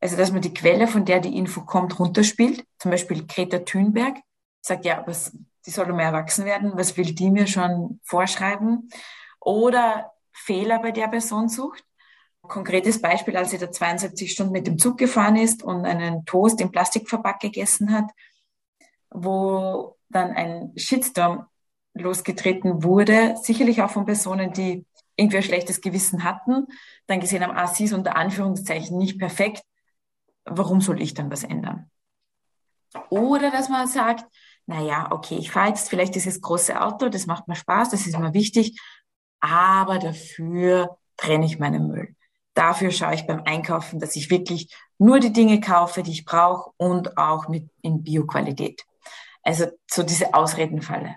also 0.00 0.16
dass 0.16 0.32
man 0.32 0.42
die 0.42 0.54
Quelle, 0.54 0.86
von 0.86 1.04
der 1.04 1.20
die 1.20 1.36
Info 1.36 1.62
kommt, 1.62 1.98
runterspielt. 1.98 2.64
Zum 2.78 2.90
Beispiel 2.90 3.26
Greta 3.26 3.58
Thunberg 3.60 4.16
sagt, 4.60 4.84
ja, 4.84 5.02
was, 5.06 5.36
die 5.66 5.70
soll 5.70 5.92
mehr 5.92 6.06
erwachsen 6.06 6.44
werden, 6.44 6.72
was 6.74 6.96
will 6.96 7.14
die 7.14 7.30
mir 7.30 7.46
schon 7.46 8.00
vorschreiben? 8.04 8.90
Oder 9.40 10.12
Fehler 10.32 10.78
bei 10.80 10.90
der 10.90 11.08
Person 11.08 11.48
sucht. 11.48 11.84
Konkretes 12.42 13.00
Beispiel, 13.00 13.36
als 13.36 13.50
sie 13.50 13.58
da 13.58 13.70
72 13.70 14.32
Stunden 14.32 14.52
mit 14.52 14.66
dem 14.66 14.78
Zug 14.78 14.98
gefahren 14.98 15.36
ist 15.36 15.62
und 15.62 15.84
einen 15.84 16.24
Toast 16.24 16.60
im 16.60 16.70
Plastikverpack 16.70 17.40
gegessen 17.40 17.92
hat, 17.92 18.10
wo 19.10 19.96
dann 20.08 20.32
ein 20.32 20.72
Shitstorm 20.76 21.46
losgetreten 21.94 22.82
wurde, 22.82 23.36
sicherlich 23.42 23.82
auch 23.82 23.90
von 23.90 24.06
Personen, 24.06 24.52
die 24.52 24.86
irgendwie 25.16 25.38
ein 25.38 25.42
schlechtes 25.42 25.80
Gewissen 25.80 26.24
hatten, 26.24 26.66
dann 27.06 27.20
gesehen 27.20 27.42
haben, 27.42 27.56
ah, 27.56 27.66
sie 27.66 27.84
ist 27.84 27.92
unter 27.92 28.16
Anführungszeichen 28.16 28.96
nicht 28.96 29.18
perfekt, 29.18 29.62
warum 30.44 30.80
soll 30.80 31.02
ich 31.02 31.14
dann 31.14 31.30
was 31.30 31.44
ändern? 31.44 31.90
Oder 33.10 33.50
dass 33.50 33.68
man 33.68 33.86
sagt, 33.86 34.24
na 34.66 34.80
ja, 34.80 35.12
okay, 35.12 35.36
ich 35.36 35.50
fahre 35.50 35.68
jetzt 35.68 35.90
vielleicht 35.90 36.14
dieses 36.14 36.40
große 36.40 36.80
Auto, 36.80 37.08
das 37.08 37.26
macht 37.26 37.48
mir 37.48 37.56
Spaß, 37.56 37.90
das 37.90 38.06
ist 38.06 38.18
mir 38.18 38.34
wichtig, 38.34 38.80
aber 39.40 39.98
dafür 39.98 40.96
trenne 41.16 41.46
ich 41.46 41.58
meinen 41.58 41.88
Müll. 41.88 42.14
Dafür 42.60 42.90
schaue 42.90 43.14
ich 43.14 43.26
beim 43.26 43.40
Einkaufen, 43.46 44.00
dass 44.00 44.16
ich 44.16 44.30
wirklich 44.30 44.70
nur 44.98 45.18
die 45.18 45.32
Dinge 45.32 45.60
kaufe, 45.60 46.02
die 46.02 46.10
ich 46.10 46.26
brauche 46.26 46.72
und 46.76 47.16
auch 47.16 47.48
mit 47.48 47.70
in 47.80 48.02
Bioqualität. 48.02 48.84
Also 49.42 49.68
so 49.90 50.02
diese 50.02 50.34
Ausredenfalle. 50.34 51.16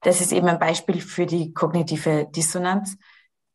Das 0.00 0.20
ist 0.20 0.32
eben 0.32 0.48
ein 0.48 0.58
Beispiel 0.58 1.00
für 1.00 1.24
die 1.24 1.54
kognitive 1.54 2.26
Dissonanz, 2.34 2.96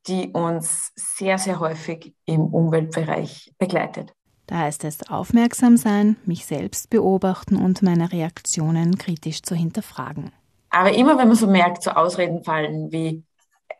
die 0.07 0.29
uns 0.29 0.93
sehr, 0.95 1.37
sehr 1.37 1.59
häufig 1.59 2.15
im 2.23 2.45
Umweltbereich 2.45 3.53
begleitet. 3.57 4.13
Da 4.47 4.59
heißt 4.59 4.85
es 4.85 5.09
aufmerksam 5.09 5.75
sein, 5.75 6.15
mich 6.23 6.45
selbst 6.45 6.89
beobachten 6.89 7.57
und 7.57 7.81
meine 7.81 8.13
Reaktionen 8.13 8.97
kritisch 8.97 9.41
zu 9.41 9.53
hinterfragen. 9.53 10.31
Aber 10.69 10.93
immer 10.93 11.17
wenn 11.17 11.27
man 11.27 11.35
so 11.35 11.47
merkt, 11.47 11.83
so 11.83 11.91
Ausreden 11.91 12.45
fallen 12.45 12.89
wie, 12.93 13.25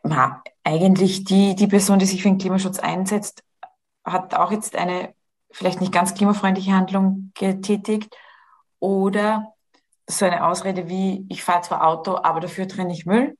na, 0.02 0.42
eigentlich 0.64 1.24
die, 1.24 1.54
die 1.54 1.66
Person, 1.66 1.98
die 1.98 2.06
sich 2.06 2.22
für 2.22 2.28
den 2.28 2.38
Klimaschutz 2.38 2.78
einsetzt, 2.78 3.42
hat 4.04 4.34
auch 4.34 4.50
jetzt 4.50 4.76
eine 4.76 5.14
vielleicht 5.50 5.80
nicht 5.80 5.92
ganz 5.92 6.14
klimafreundliche 6.14 6.72
Handlung 6.72 7.30
getätigt 7.34 8.16
oder 8.80 9.54
so 10.08 10.24
eine 10.24 10.44
Ausrede 10.46 10.88
wie, 10.88 11.26
ich 11.28 11.42
fahre 11.44 11.62
zwar 11.62 11.86
Auto, 11.86 12.16
aber 12.16 12.40
dafür 12.40 12.66
trenne 12.66 12.92
ich 12.92 13.06
Müll, 13.06 13.36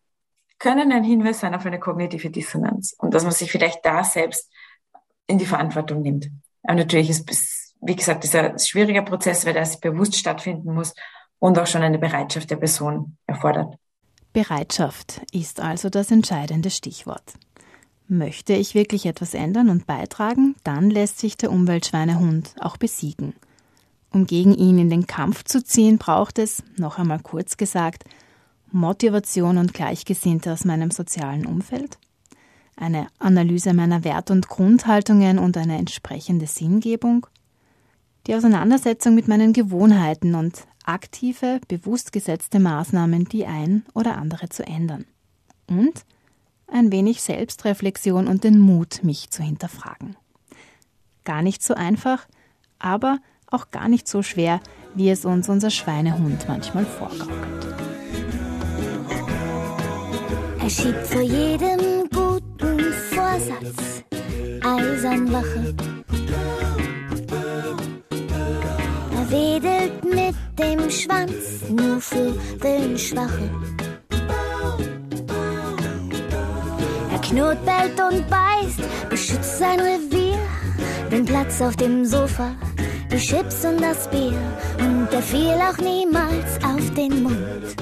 können 0.58 0.92
ein 0.92 1.04
Hinweis 1.04 1.40
sein 1.40 1.54
auf 1.54 1.66
eine 1.66 1.80
kognitive 1.80 2.30
Dissonanz 2.30 2.94
und 2.98 3.14
dass 3.14 3.24
man 3.24 3.32
sich 3.32 3.50
vielleicht 3.50 3.84
da 3.84 4.04
selbst 4.04 4.50
in 5.26 5.38
die 5.38 5.46
Verantwortung 5.46 6.02
nimmt. 6.02 6.30
Aber 6.62 6.76
natürlich 6.76 7.10
ist 7.10 7.26
wie 7.82 7.96
gesagt, 7.96 8.32
ein 8.34 8.58
schwieriger 8.58 9.02
Prozess, 9.02 9.44
weil 9.44 9.54
das 9.54 9.80
bewusst 9.80 10.16
stattfinden 10.16 10.72
muss 10.72 10.94
und 11.40 11.58
auch 11.58 11.66
schon 11.66 11.82
eine 11.82 11.98
Bereitschaft 11.98 12.48
der 12.50 12.56
Person 12.56 13.18
erfordert. 13.26 13.74
Bereitschaft 14.32 15.20
ist 15.32 15.60
also 15.60 15.90
das 15.90 16.10
entscheidende 16.10 16.70
Stichwort. 16.70 17.34
Möchte 18.08 18.54
ich 18.54 18.74
wirklich 18.74 19.06
etwas 19.06 19.34
ändern 19.34 19.68
und 19.68 19.86
beitragen, 19.86 20.54
dann 20.64 20.90
lässt 20.90 21.18
sich 21.18 21.36
der 21.36 21.52
Umweltschweinehund 21.52 22.54
auch 22.60 22.76
besiegen. 22.76 23.34
Um 24.10 24.26
gegen 24.26 24.54
ihn 24.54 24.78
in 24.78 24.90
den 24.90 25.06
Kampf 25.06 25.44
zu 25.44 25.62
ziehen, 25.62 25.98
braucht 25.98 26.38
es, 26.38 26.62
noch 26.76 26.98
einmal 26.98 27.20
kurz 27.20 27.56
gesagt, 27.56 28.04
Motivation 28.70 29.58
und 29.58 29.74
Gleichgesinnte 29.74 30.52
aus 30.52 30.64
meinem 30.64 30.90
sozialen 30.90 31.46
Umfeld, 31.46 31.98
eine 32.76 33.08
Analyse 33.18 33.74
meiner 33.74 34.04
Wert- 34.04 34.30
und 34.30 34.48
Grundhaltungen 34.48 35.38
und 35.38 35.56
eine 35.56 35.76
entsprechende 35.76 36.46
Sinngebung, 36.46 37.26
die 38.26 38.34
Auseinandersetzung 38.34 39.14
mit 39.14 39.28
meinen 39.28 39.52
Gewohnheiten 39.52 40.34
und 40.34 40.66
aktive, 40.84 41.60
bewusst 41.68 42.12
gesetzte 42.12 42.58
Maßnahmen, 42.58 43.26
die 43.26 43.46
ein 43.46 43.84
oder 43.94 44.16
andere 44.16 44.48
zu 44.48 44.64
ändern. 44.64 45.04
Und 45.66 46.04
ein 46.66 46.90
wenig 46.90 47.22
Selbstreflexion 47.22 48.26
und 48.26 48.44
den 48.44 48.58
Mut, 48.58 49.04
mich 49.04 49.30
zu 49.30 49.42
hinterfragen. 49.42 50.16
Gar 51.24 51.42
nicht 51.42 51.62
so 51.62 51.74
einfach, 51.74 52.26
aber 52.78 53.18
auch 53.46 53.70
gar 53.70 53.88
nicht 53.88 54.08
so 54.08 54.22
schwer, 54.22 54.60
wie 54.94 55.10
es 55.10 55.24
uns 55.24 55.48
unser 55.48 55.70
Schweinehund 55.70 56.46
manchmal 56.48 56.84
vorgaukelt. 56.84 57.66
Er 60.60 60.70
schiebt 60.70 61.06
vor 61.06 61.22
jedem 61.22 62.08
Vorsatz, 63.10 64.04
eisern 64.62 65.32
wache. 65.32 65.74
wedelt 69.32 70.04
mit 70.04 70.21
dem 70.58 70.90
Schwanz, 70.90 71.62
nur 71.68 72.00
für 72.00 72.34
den 72.62 72.98
Schwache. 72.98 73.50
Er 77.10 77.18
knurrt, 77.20 77.64
bellt 77.64 78.00
und 78.00 78.28
beißt, 78.28 79.08
beschützt 79.08 79.58
sein 79.58 79.80
Revier, 79.80 80.38
den 81.10 81.24
Platz 81.24 81.60
auf 81.60 81.76
dem 81.76 82.04
Sofa, 82.04 82.54
die 83.10 83.16
Chips 83.16 83.64
und 83.64 83.80
das 83.80 84.08
Bier. 84.08 84.38
Und 84.78 85.08
er 85.12 85.22
fiel 85.22 85.58
auch 85.68 85.78
niemals 85.78 86.56
auf 86.64 86.94
den 86.94 87.22
Mund. 87.22 87.76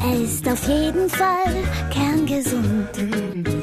Er 0.00 0.20
ist 0.22 0.48
auf 0.48 0.68
jeden 0.68 1.08
Fall 1.10 1.54
kerngesund. 1.90 3.55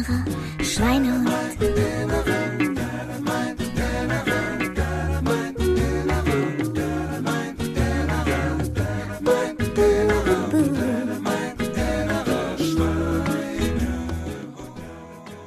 Mein 0.00 0.08
innerer 0.08 0.64
Schweinehund. 0.64 1.28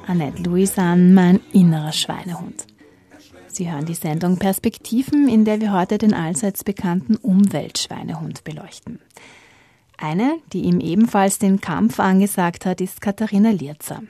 Annette 0.06 0.42
Louisanne, 0.44 1.12
mein 1.12 1.40
innerer 1.52 1.92
Schweinehund. 1.92 2.66
Sie 3.48 3.72
hören 3.72 3.86
die 3.86 3.94
Sendung 3.94 4.38
Perspektiven, 4.38 5.28
in 5.28 5.44
der 5.44 5.60
wir 5.60 5.72
heute 5.72 5.98
den 5.98 6.14
allseits 6.14 6.62
bekannten 6.62 7.16
Umweltschweinehund 7.16 8.44
beleuchten. 8.44 9.00
Eine, 9.96 10.38
die 10.52 10.62
ihm 10.62 10.80
ebenfalls 10.80 11.38
den 11.38 11.60
Kampf 11.60 12.00
angesagt 12.00 12.66
hat, 12.66 12.80
ist 12.80 13.00
Katharina 13.00 13.50
Lierzer. 13.50 14.02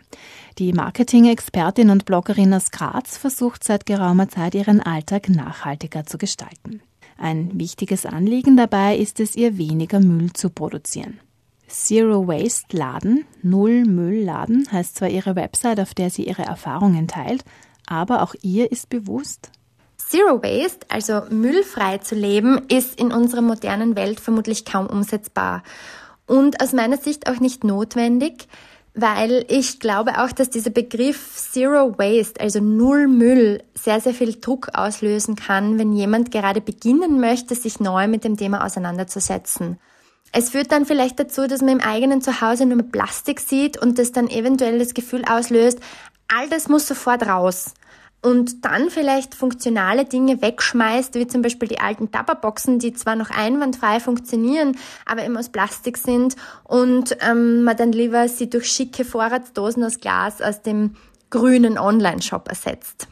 Die 0.59 0.73
Marketing-Expertin 0.73 1.91
und 1.91 2.05
Bloggerin 2.05 2.55
aus 2.55 2.71
Graz 2.71 3.17
versucht 3.17 3.65
seit 3.65 3.87
geraumer 3.87 4.29
Zeit 4.29 4.55
ihren 4.55 4.81
Alltag 4.81 5.29
nachhaltiger 5.29 6.05
zu 6.05 6.17
gestalten. 6.17 6.81
Ein 7.19 7.59
wichtiges 7.59 8.07
Anliegen 8.07 8.57
dabei 8.57 8.97
ist 8.97 9.21
es, 9.21 9.37
ihr 9.37 9.59
weniger 9.59 10.01
Müll 10.01 10.33
zu 10.33 10.51
produzieren. 10.51 11.21
Zero 11.69 12.27
Waste 12.29 12.77
Laden, 12.77 13.25
Null 13.43 13.85
Müll 13.85 14.23
Laden 14.23 14.67
heißt 14.71 14.97
zwar 14.97 15.09
ihre 15.09 15.35
Website, 15.35 15.81
auf 15.81 15.95
der 15.95 16.11
sie 16.11 16.27
ihre 16.27 16.43
Erfahrungen 16.43 17.09
teilt, 17.09 17.45
aber 17.87 18.23
auch 18.23 18.35
ihr 18.43 18.71
ist 18.71 18.89
bewusst, 18.89 19.51
Zero 20.15 20.45
Waste, 20.45 20.87
also 20.91 21.23
müllfrei 21.29 21.99
zu 21.99 22.15
leben, 22.15 22.61
ist 22.69 23.01
in 23.01 23.11
unserer 23.11 23.41
modernen 23.41 23.97
Welt 23.97 24.21
vermutlich 24.21 24.65
kaum 24.65 24.87
umsetzbar 24.87 25.65
und 26.29 26.63
aus 26.63 26.73
meiner 26.73 26.99
Sicht 26.99 27.29
auch 27.29 27.41
nicht 27.41 27.65
notwendig, 27.65 28.47
weil 28.95 29.45
ich 29.49 29.81
glaube 29.81 30.23
auch, 30.23 30.31
dass 30.31 30.51
dieser 30.51 30.71
Begriff 30.71 31.37
Zero 31.51 31.99
Waste, 31.99 32.41
also 32.41 32.61
Null 32.61 33.09
Müll, 33.09 33.65
sehr, 33.75 34.01
sehr 34.01 34.15
viel 34.15 34.37
Druck 34.41 34.69
auslösen 34.75 35.35
kann, 35.35 35.81
wenn 35.81 35.93
jemand 35.93 36.31
gerade 36.31 36.61
beginnen 36.61 37.19
möchte, 37.19 37.57
sich 37.57 37.81
neu 37.81 38.07
mit 38.07 38.23
dem 38.23 38.37
Thema 38.37 38.65
auseinanderzusetzen. 38.65 39.81
Es 40.31 40.51
führt 40.51 40.71
dann 40.71 40.87
vielleicht 40.87 41.19
dazu, 41.19 41.49
dass 41.49 41.61
man 41.61 41.71
im 41.71 41.81
eigenen 41.81 42.23
Zuhause 42.23 42.67
nur 42.67 42.85
Plastik 42.85 43.41
sieht 43.41 43.83
und 43.83 43.99
das 43.99 44.13
dann 44.13 44.29
eventuell 44.29 44.79
das 44.79 44.95
Gefühl 44.95 45.25
auslöst, 45.25 45.81
all 46.29 46.49
das 46.49 46.69
muss 46.69 46.87
sofort 46.87 47.27
raus. 47.27 47.75
Und 48.25 48.65
dann 48.65 48.89
vielleicht 48.89 49.35
funktionale 49.35 50.07
Dinge 50.07 50.41
wegschmeißt, 50.41 51.15
wie 51.17 51.27
zum 51.27 51.43
Beispiel 51.43 51.69
die 51.69 51.81
alten 51.81 52.11
Tabakboxen, 52.11 52.79
die 52.79 52.95
zwar 52.95 53.17
noch 53.17 53.29
einwandfrei 53.29 54.01
funktionieren, 54.01 54.79
aber 55.05 55.25
immer 55.25 55.41
aus 55.41 55.51
Plastik 55.51 55.99
sind 55.99 56.35
und 56.63 57.19
ähm, 57.21 57.65
man 57.65 57.77
dann 57.77 57.93
lieber 57.93 58.27
sie 58.29 58.49
durch 58.49 58.73
schicke 58.73 59.05
Vorratsdosen 59.05 59.85
aus 59.85 60.01
Glas 60.01 60.41
aus 60.41 60.63
dem 60.63 60.97
grünen 61.29 61.77
Online-Shop 61.77 62.49
ersetzt. 62.49 63.09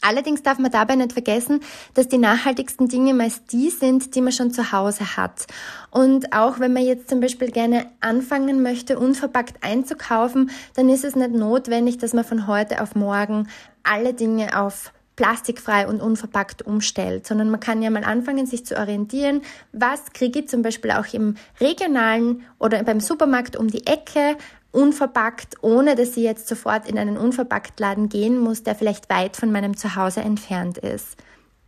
Allerdings 0.00 0.42
darf 0.42 0.58
man 0.58 0.70
dabei 0.70 0.96
nicht 0.96 1.12
vergessen, 1.12 1.60
dass 1.94 2.08
die 2.08 2.18
nachhaltigsten 2.18 2.88
Dinge 2.88 3.14
meist 3.14 3.52
die 3.52 3.70
sind, 3.70 4.14
die 4.14 4.20
man 4.20 4.32
schon 4.32 4.50
zu 4.50 4.72
Hause 4.72 5.16
hat. 5.16 5.46
Und 5.90 6.32
auch 6.32 6.58
wenn 6.60 6.72
man 6.72 6.84
jetzt 6.84 7.08
zum 7.08 7.20
Beispiel 7.20 7.50
gerne 7.50 7.86
anfangen 8.00 8.62
möchte, 8.62 8.98
unverpackt 8.98 9.62
einzukaufen, 9.62 10.50
dann 10.74 10.88
ist 10.88 11.04
es 11.04 11.16
nicht 11.16 11.32
notwendig, 11.32 11.98
dass 11.98 12.12
man 12.12 12.24
von 12.24 12.46
heute 12.46 12.82
auf 12.82 12.94
morgen 12.94 13.48
alle 13.82 14.14
Dinge 14.14 14.60
auf 14.60 14.92
plastikfrei 15.16 15.88
und 15.88 16.00
unverpackt 16.00 16.62
umstellt, 16.62 17.26
sondern 17.26 17.50
man 17.50 17.58
kann 17.58 17.82
ja 17.82 17.90
mal 17.90 18.04
anfangen, 18.04 18.46
sich 18.46 18.66
zu 18.66 18.76
orientieren, 18.76 19.40
was 19.72 20.12
kriege 20.12 20.40
ich 20.40 20.48
zum 20.48 20.62
Beispiel 20.62 20.90
auch 20.90 21.12
im 21.12 21.36
regionalen 21.58 22.42
oder 22.58 22.82
beim 22.84 23.00
Supermarkt 23.00 23.56
um 23.56 23.68
die 23.68 23.86
Ecke, 23.86 24.36
unverpackt, 24.76 25.56
ohne 25.62 25.94
dass 25.94 26.10
ich 26.10 26.22
jetzt 26.22 26.46
sofort 26.46 26.88
in 26.88 26.98
einen 26.98 27.16
Unverpacktladen 27.16 28.08
gehen 28.08 28.38
muss, 28.38 28.62
der 28.62 28.74
vielleicht 28.74 29.08
weit 29.08 29.36
von 29.36 29.50
meinem 29.50 29.76
Zuhause 29.76 30.20
entfernt 30.20 30.78
ist. 30.78 31.16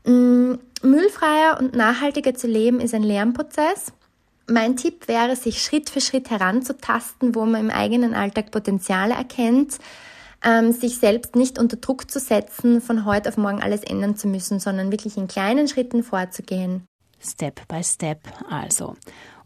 Mm, 0.04 0.54
müllfreier 0.82 1.58
und 1.58 1.74
nachhaltiger 1.74 2.34
zu 2.34 2.46
leben 2.46 2.80
ist 2.80 2.94
ein 2.94 3.02
Lernprozess. 3.02 3.92
Mein 4.46 4.76
Tipp 4.76 5.08
wäre, 5.08 5.36
sich 5.36 5.62
Schritt 5.62 5.90
für 5.90 6.00
Schritt 6.00 6.30
heranzutasten, 6.30 7.34
wo 7.34 7.44
man 7.44 7.62
im 7.62 7.70
eigenen 7.70 8.14
Alltag 8.14 8.50
Potenziale 8.50 9.14
erkennt, 9.14 9.78
ähm, 10.44 10.72
sich 10.72 10.98
selbst 10.98 11.34
nicht 11.34 11.58
unter 11.58 11.76
Druck 11.76 12.10
zu 12.10 12.20
setzen, 12.20 12.80
von 12.80 13.04
heute 13.04 13.30
auf 13.30 13.36
morgen 13.38 13.60
alles 13.60 13.82
ändern 13.82 14.16
zu 14.16 14.28
müssen, 14.28 14.60
sondern 14.60 14.92
wirklich 14.92 15.16
in 15.16 15.28
kleinen 15.28 15.66
Schritten 15.66 16.02
vorzugehen. 16.02 16.86
Step 17.20 17.66
by 17.68 17.82
Step 17.82 18.20
also. 18.48 18.94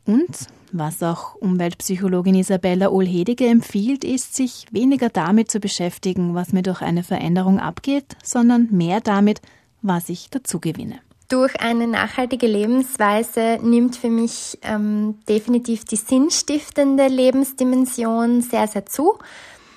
Und 0.06 0.48
was 0.72 1.02
auch 1.02 1.34
Umweltpsychologin 1.34 2.34
Isabella 2.34 2.88
Ohlhedige 2.88 3.46
empfiehlt, 3.46 4.04
ist, 4.04 4.34
sich 4.34 4.66
weniger 4.70 5.10
damit 5.10 5.50
zu 5.50 5.60
beschäftigen, 5.60 6.34
was 6.34 6.52
mir 6.52 6.62
durch 6.62 6.80
eine 6.80 7.02
Veränderung 7.02 7.60
abgeht, 7.60 8.16
sondern 8.22 8.68
mehr 8.70 9.00
damit, 9.00 9.40
was 9.82 10.08
ich 10.08 10.30
dazu 10.30 10.60
gewinne. 10.60 11.00
Durch 11.28 11.60
eine 11.60 11.86
nachhaltige 11.86 12.46
Lebensweise 12.46 13.58
nimmt 13.62 13.96
für 13.96 14.10
mich 14.10 14.58
ähm, 14.62 15.18
definitiv 15.28 15.84
die 15.84 15.96
sinnstiftende 15.96 17.06
Lebensdimension 17.06 18.42
sehr, 18.42 18.66
sehr 18.68 18.86
zu. 18.86 19.18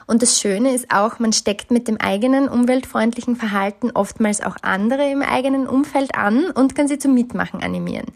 Und 0.07 0.21
das 0.21 0.39
Schöne 0.39 0.73
ist 0.73 0.91
auch, 0.91 1.19
man 1.19 1.33
steckt 1.33 1.71
mit 1.71 1.87
dem 1.87 1.97
eigenen 1.99 2.47
umweltfreundlichen 2.47 3.35
Verhalten 3.35 3.91
oftmals 3.91 4.41
auch 4.41 4.57
andere 4.61 5.09
im 5.09 5.21
eigenen 5.21 5.67
Umfeld 5.67 6.15
an 6.15 6.51
und 6.51 6.75
kann 6.75 6.87
sie 6.87 6.99
zum 6.99 7.13
Mitmachen 7.13 7.63
animieren. 7.63 8.07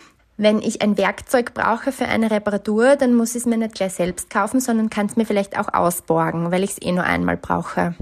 Wenn 0.42 0.62
ich 0.62 0.82
ein 0.82 0.98
Werkzeug 0.98 1.54
brauche 1.54 1.92
für 1.92 2.06
eine 2.06 2.32
Reparatur, 2.32 2.96
dann 2.96 3.14
muss 3.14 3.32
ich 3.32 3.42
es 3.42 3.46
mir 3.46 3.58
nicht 3.58 3.76
gleich 3.76 3.92
selbst 3.92 4.30
kaufen, 4.30 4.62
sondern 4.62 4.90
kann 4.90 5.08
es 5.08 5.18
mir 5.18 5.26
vielleicht 5.26 5.60
auch 5.60 5.74
ausborgen, 5.74 6.50
weil 6.50 6.64
ich 6.64 6.72
es 6.72 6.82
eh 6.82 6.94
nur 6.94 7.04
einmal 7.04 7.36
brauche. 7.36 7.94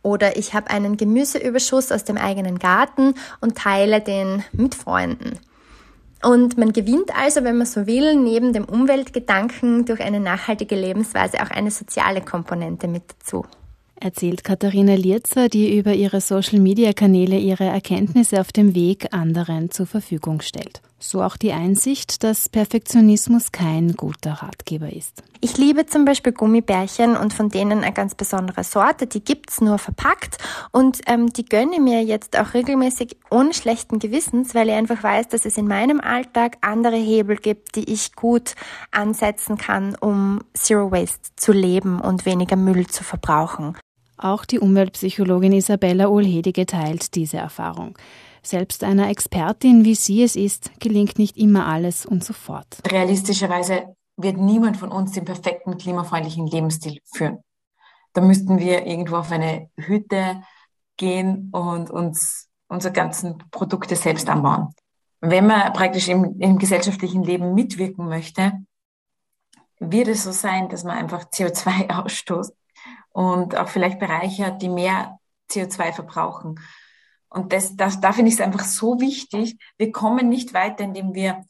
Oder 0.00 0.38
ich 0.38 0.54
habe 0.54 0.70
einen 0.70 0.96
Gemüseüberschuss 0.96 1.92
aus 1.92 2.04
dem 2.04 2.16
eigenen 2.16 2.58
Garten 2.58 3.14
und 3.42 3.58
teile 3.58 4.00
den 4.00 4.42
mit 4.52 4.74
Freunden. 4.74 5.38
Und 6.22 6.56
man 6.56 6.72
gewinnt 6.72 7.14
also, 7.14 7.44
wenn 7.44 7.58
man 7.58 7.66
so 7.66 7.86
will, 7.86 8.16
neben 8.16 8.54
dem 8.54 8.64
Umweltgedanken 8.64 9.84
durch 9.84 10.00
eine 10.00 10.18
nachhaltige 10.18 10.76
Lebensweise 10.76 11.42
auch 11.42 11.50
eine 11.50 11.70
soziale 11.70 12.22
Komponente 12.22 12.88
mit 12.88 13.02
dazu 13.18 13.44
erzählt 14.02 14.42
Katharina 14.42 14.94
Lierzer, 14.94 15.48
die 15.48 15.78
über 15.78 15.94
ihre 15.94 16.20
Social-Media-Kanäle 16.20 17.38
ihre 17.38 17.64
Erkenntnisse 17.64 18.40
auf 18.40 18.52
dem 18.52 18.74
Weg 18.74 19.12
anderen 19.12 19.70
zur 19.70 19.86
Verfügung 19.86 20.40
stellt. 20.40 20.82
So 21.02 21.20
auch 21.20 21.36
die 21.36 21.52
Einsicht, 21.52 22.22
dass 22.22 22.48
Perfektionismus 22.48 23.50
kein 23.50 23.94
guter 23.94 24.34
Ratgeber 24.34 24.92
ist. 24.92 25.24
Ich 25.40 25.58
liebe 25.58 25.84
zum 25.84 26.04
Beispiel 26.04 26.32
Gummibärchen 26.32 27.16
und 27.16 27.34
von 27.34 27.48
denen 27.48 27.82
eine 27.82 27.92
ganz 27.92 28.14
besondere 28.14 28.62
Sorte. 28.62 29.08
Die 29.08 29.24
gibt's 29.24 29.60
nur 29.60 29.78
verpackt 29.78 30.38
und 30.70 31.00
ähm, 31.06 31.32
die 31.32 31.44
gönne 31.44 31.80
mir 31.80 32.04
jetzt 32.04 32.38
auch 32.38 32.54
regelmäßig 32.54 33.16
ohne 33.32 33.52
schlechten 33.52 33.98
Gewissens, 33.98 34.54
weil 34.54 34.68
ich 34.68 34.74
einfach 34.74 35.02
weiß, 35.02 35.26
dass 35.26 35.44
es 35.44 35.58
in 35.58 35.66
meinem 35.66 36.00
Alltag 36.00 36.58
andere 36.60 36.96
Hebel 36.96 37.36
gibt, 37.36 37.74
die 37.74 37.92
ich 37.92 38.14
gut 38.14 38.54
ansetzen 38.92 39.58
kann, 39.58 39.96
um 39.96 40.38
Zero 40.54 40.92
Waste 40.92 41.30
zu 41.34 41.50
leben 41.50 42.00
und 42.00 42.26
weniger 42.26 42.54
Müll 42.54 42.86
zu 42.86 43.02
verbrauchen. 43.02 43.76
Auch 44.18 44.44
die 44.44 44.60
Umweltpsychologin 44.60 45.52
Isabella 45.52 46.06
Ohlhedige 46.06 46.64
teilt 46.64 47.16
diese 47.16 47.38
Erfahrung. 47.38 47.98
Selbst 48.42 48.82
einer 48.84 49.08
Expertin, 49.08 49.84
wie 49.84 49.94
sie 49.94 50.22
es 50.22 50.36
ist, 50.36 50.70
gelingt 50.80 51.18
nicht 51.18 51.36
immer 51.36 51.66
alles 51.66 52.04
und 52.04 52.24
sofort. 52.24 52.66
Realistischerweise 52.86 53.94
wird 54.16 54.36
niemand 54.36 54.76
von 54.76 54.90
uns 54.90 55.12
den 55.12 55.24
perfekten 55.24 55.78
klimafreundlichen 55.78 56.46
Lebensstil 56.46 56.98
führen. 57.04 57.38
Da 58.12 58.20
müssten 58.20 58.58
wir 58.58 58.86
irgendwo 58.86 59.16
auf 59.16 59.30
eine 59.30 59.70
Hütte 59.76 60.42
gehen 60.96 61.50
und 61.52 61.90
uns 61.90 62.48
unsere 62.68 62.92
ganzen 62.92 63.38
Produkte 63.50 63.96
selbst 63.96 64.28
anbauen. 64.28 64.74
Wenn 65.20 65.46
man 65.46 65.72
praktisch 65.72 66.08
im, 66.08 66.40
im 66.40 66.58
gesellschaftlichen 66.58 67.22
Leben 67.22 67.54
mitwirken 67.54 68.06
möchte, 68.08 68.52
wird 69.78 70.08
es 70.08 70.24
so 70.24 70.32
sein, 70.32 70.68
dass 70.68 70.84
man 70.84 70.96
einfach 70.96 71.24
CO2 71.24 71.90
ausstoßt 72.04 72.52
und 73.10 73.56
auch 73.56 73.68
vielleicht 73.68 73.98
Bereiche 73.98 74.46
hat, 74.46 74.62
die 74.62 74.68
mehr 74.68 75.18
CO2 75.50 75.92
verbrauchen. 75.92 76.60
Und 77.32 77.52
das, 77.52 77.76
das, 77.76 78.00
da 78.00 78.12
finde 78.12 78.28
ich 78.28 78.34
es 78.34 78.40
einfach 78.40 78.64
so 78.64 79.00
wichtig. 79.00 79.56
Wir 79.78 79.90
kommen 79.90 80.28
nicht 80.28 80.52
weiter, 80.52 80.84
indem 80.84 81.14
wir 81.14 81.44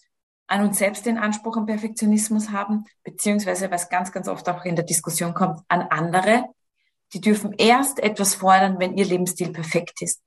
an 0.47 0.63
uns 0.63 0.79
selbst 0.79 1.07
den 1.07 1.19
Anspruch 1.19 1.57
an 1.57 1.67
Perfektionismus 1.67 2.51
haben, 2.51 2.85
beziehungsweise 3.03 3.71
was 3.71 3.89
ganz, 3.89 4.13
ganz 4.13 4.29
oft 4.29 4.49
auch 4.49 4.65
in 4.65 4.77
der 4.77 4.85
Diskussion 4.85 5.35
kommt, 5.35 5.61
an 5.69 5.83
andere. 5.83 6.45
Die 7.13 7.21
dürfen 7.21 7.53
erst 7.59 7.99
etwas 7.99 8.35
fordern, 8.35 8.79
wenn 8.79 8.97
ihr 8.97 9.05
Lebensstil 9.05 9.51
perfekt 9.51 10.03
ist. 10.03 10.23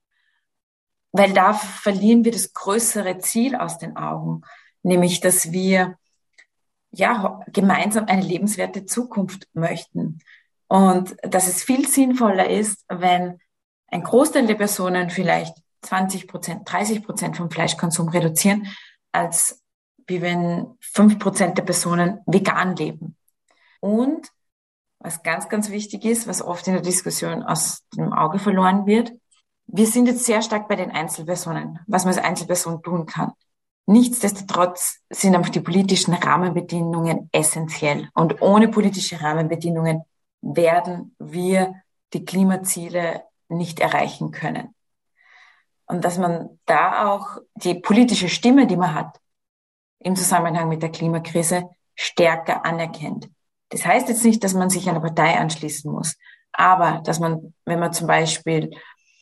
Weil 1.11 1.31
da 1.31 1.53
verlieren 1.53 2.25
wir 2.25 2.31
das 2.31 2.53
größere 2.53 3.19
Ziel 3.19 3.55
aus 3.55 3.77
den 3.77 3.95
Augen, 3.95 4.41
nämlich 4.83 5.21
dass 5.21 5.51
wir 5.51 5.97
ja 6.91 7.39
gemeinsam 7.47 8.05
eine 8.05 8.21
lebenswerte 8.21 8.85
Zukunft 8.85 9.47
möchten. 9.53 10.19
Und 10.67 11.15
dass 11.21 11.47
es 11.47 11.63
viel 11.63 11.87
sinnvoller 11.87 12.49
ist, 12.49 12.83
wenn 12.89 13.39
ein 13.87 14.03
Großteil 14.03 14.47
der 14.47 14.55
Personen 14.55 15.09
vielleicht 15.09 15.55
20 15.81 16.27
Prozent, 16.27 16.61
30 16.71 17.03
Prozent 17.03 17.37
vom 17.37 17.49
Fleischkonsum 17.49 18.09
reduzieren, 18.09 18.67
als 19.11 19.61
wie 20.07 20.21
wenn 20.21 20.75
5 20.81 21.19
Prozent 21.19 21.57
der 21.57 21.63
Personen 21.63 22.19
vegan 22.25 22.75
leben. 22.75 23.15
Und 23.79 24.31
was 24.99 25.23
ganz, 25.23 25.49
ganz 25.49 25.69
wichtig 25.69 26.05
ist, 26.05 26.27
was 26.27 26.41
oft 26.41 26.67
in 26.67 26.73
der 26.73 26.81
Diskussion 26.81 27.43
aus 27.43 27.83
dem 27.95 28.13
Auge 28.13 28.39
verloren 28.39 28.85
wird, 28.85 29.11
wir 29.67 29.87
sind 29.87 30.07
jetzt 30.07 30.25
sehr 30.25 30.41
stark 30.41 30.67
bei 30.67 30.75
den 30.75 30.91
Einzelpersonen, 30.91 31.79
was 31.87 32.05
man 32.05 32.13
als 32.13 32.23
Einzelperson 32.23 32.83
tun 32.83 33.05
kann. 33.05 33.31
Nichtsdestotrotz 33.87 35.01
sind 35.09 35.35
einfach 35.35 35.49
die 35.49 35.59
politischen 35.59 36.13
Rahmenbedingungen 36.13 37.29
essentiell. 37.31 38.09
Und 38.13 38.41
ohne 38.41 38.67
politische 38.67 39.21
Rahmenbedingungen 39.21 40.03
werden 40.41 41.15
wir 41.19 41.75
die 42.13 42.25
Klimaziele 42.25 43.23
nicht 43.57 43.79
erreichen 43.79 44.31
können. 44.31 44.73
Und 45.87 46.03
dass 46.03 46.17
man 46.17 46.59
da 46.65 47.09
auch 47.09 47.37
die 47.55 47.75
politische 47.75 48.29
Stimme, 48.29 48.67
die 48.67 48.77
man 48.77 48.93
hat, 48.95 49.19
im 49.99 50.15
Zusammenhang 50.15 50.69
mit 50.69 50.81
der 50.81 50.91
Klimakrise 50.91 51.69
stärker 51.95 52.65
anerkennt. 52.65 53.29
Das 53.69 53.85
heißt 53.85 54.09
jetzt 54.09 54.23
nicht, 54.23 54.43
dass 54.43 54.53
man 54.53 54.69
sich 54.69 54.89
einer 54.89 54.99
Partei 54.99 55.37
anschließen 55.37 55.91
muss, 55.91 56.15
aber 56.51 57.01
dass 57.03 57.19
man, 57.19 57.53
wenn 57.65 57.79
man 57.79 57.93
zum 57.93 58.07
Beispiel, 58.07 58.71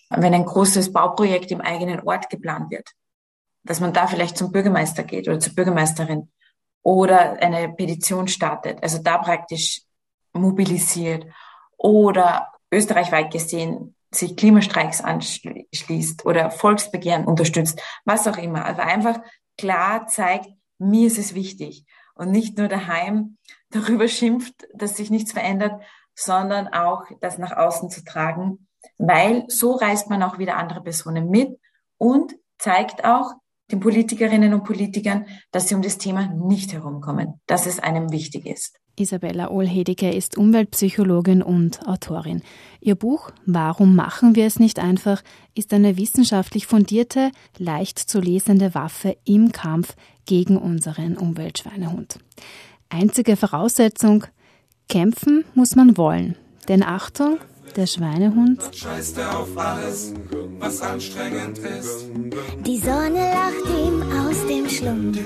wenn 0.09 0.33
ein 0.33 0.45
großes 0.45 0.91
Bauprojekt 0.91 1.51
im 1.51 1.61
eigenen 1.61 2.01
Ort 2.01 2.29
geplant 2.29 2.71
wird, 2.71 2.89
dass 3.63 3.79
man 3.79 3.93
da 3.93 4.07
vielleicht 4.07 4.37
zum 4.37 4.51
Bürgermeister 4.51 5.03
geht 5.03 5.27
oder 5.27 5.39
zur 5.39 5.55
Bürgermeisterin 5.55 6.31
oder 6.81 7.41
eine 7.41 7.69
Petition 7.73 8.27
startet, 8.27 8.83
also 8.83 8.99
da 9.01 9.17
praktisch 9.17 9.81
mobilisiert 10.33 11.25
oder 11.77 12.51
österreichweit 12.71 13.31
gesehen 13.31 13.95
sich 14.15 14.35
Klimastreiks 14.35 15.01
anschließt 15.01 16.25
oder 16.25 16.51
Volksbegehren 16.51 17.25
unterstützt, 17.25 17.81
was 18.05 18.27
auch 18.27 18.37
immer. 18.37 18.65
Also 18.65 18.81
einfach 18.81 19.19
klar 19.57 20.07
zeigt, 20.07 20.49
mir 20.77 21.07
ist 21.07 21.17
es 21.17 21.35
wichtig 21.35 21.85
und 22.15 22.31
nicht 22.31 22.57
nur 22.57 22.67
daheim 22.67 23.37
darüber 23.69 24.07
schimpft, 24.07 24.67
dass 24.73 24.97
sich 24.97 25.09
nichts 25.09 25.31
verändert, 25.31 25.81
sondern 26.15 26.67
auch 26.67 27.05
das 27.21 27.37
nach 27.37 27.55
außen 27.55 27.89
zu 27.89 28.03
tragen, 28.03 28.67
weil 28.97 29.45
so 29.47 29.73
reißt 29.73 30.09
man 30.09 30.21
auch 30.21 30.37
wieder 30.37 30.57
andere 30.57 30.81
Personen 30.81 31.29
mit 31.29 31.59
und 31.97 32.35
zeigt 32.59 33.03
auch 33.03 33.33
den 33.73 33.79
Politikerinnen 33.79 34.53
und 34.53 34.63
Politikern, 34.63 35.25
dass 35.51 35.67
sie 35.67 35.75
um 35.75 35.81
das 35.81 35.97
Thema 35.97 36.31
nicht 36.47 36.73
herumkommen, 36.73 37.41
dass 37.47 37.65
es 37.65 37.79
einem 37.79 38.11
wichtig 38.11 38.45
ist. 38.45 38.77
Isabella 38.95 39.49
Ohlhediger 39.49 40.13
ist 40.13 40.37
Umweltpsychologin 40.37 41.41
und 41.41 41.87
Autorin. 41.87 42.43
Ihr 42.79 42.93
Buch 42.93 43.31
Warum 43.47 43.95
machen 43.95 44.35
wir 44.35 44.45
es 44.45 44.59
nicht 44.59 44.77
einfach 44.77 45.23
ist 45.55 45.73
eine 45.73 45.97
wissenschaftlich 45.97 46.67
fundierte, 46.67 47.31
leicht 47.57 47.97
zu 47.97 48.19
lesende 48.19 48.75
Waffe 48.75 49.17
im 49.25 49.51
Kampf 49.51 49.95
gegen 50.27 50.57
unseren 50.57 51.17
Umweltschweinehund. 51.17 52.19
Einzige 52.89 53.35
Voraussetzung, 53.35 54.25
kämpfen 54.87 55.43
muss 55.55 55.75
man 55.75 55.97
wollen. 55.97 56.35
Denn 56.67 56.83
Achtung, 56.83 57.39
der 57.75 57.87
Schweinehund 57.87 58.61
scheißt 58.73 59.17
er 59.17 59.39
auf 59.39 59.57
alles, 59.57 60.13
was 60.59 60.81
anstrengend 60.81 61.57
ist. 61.57 62.05
Die 62.65 62.77
Sonne 62.77 63.31
lacht 63.31 63.65
ihm 63.77 64.01
aus 64.25 64.47
dem 64.47 64.69
Schlund. 64.69 65.19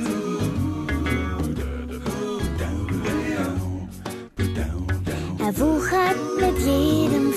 Er 5.40 5.58
wuchert 5.60 6.18
mit 6.40 6.58
jedem 6.60 7.32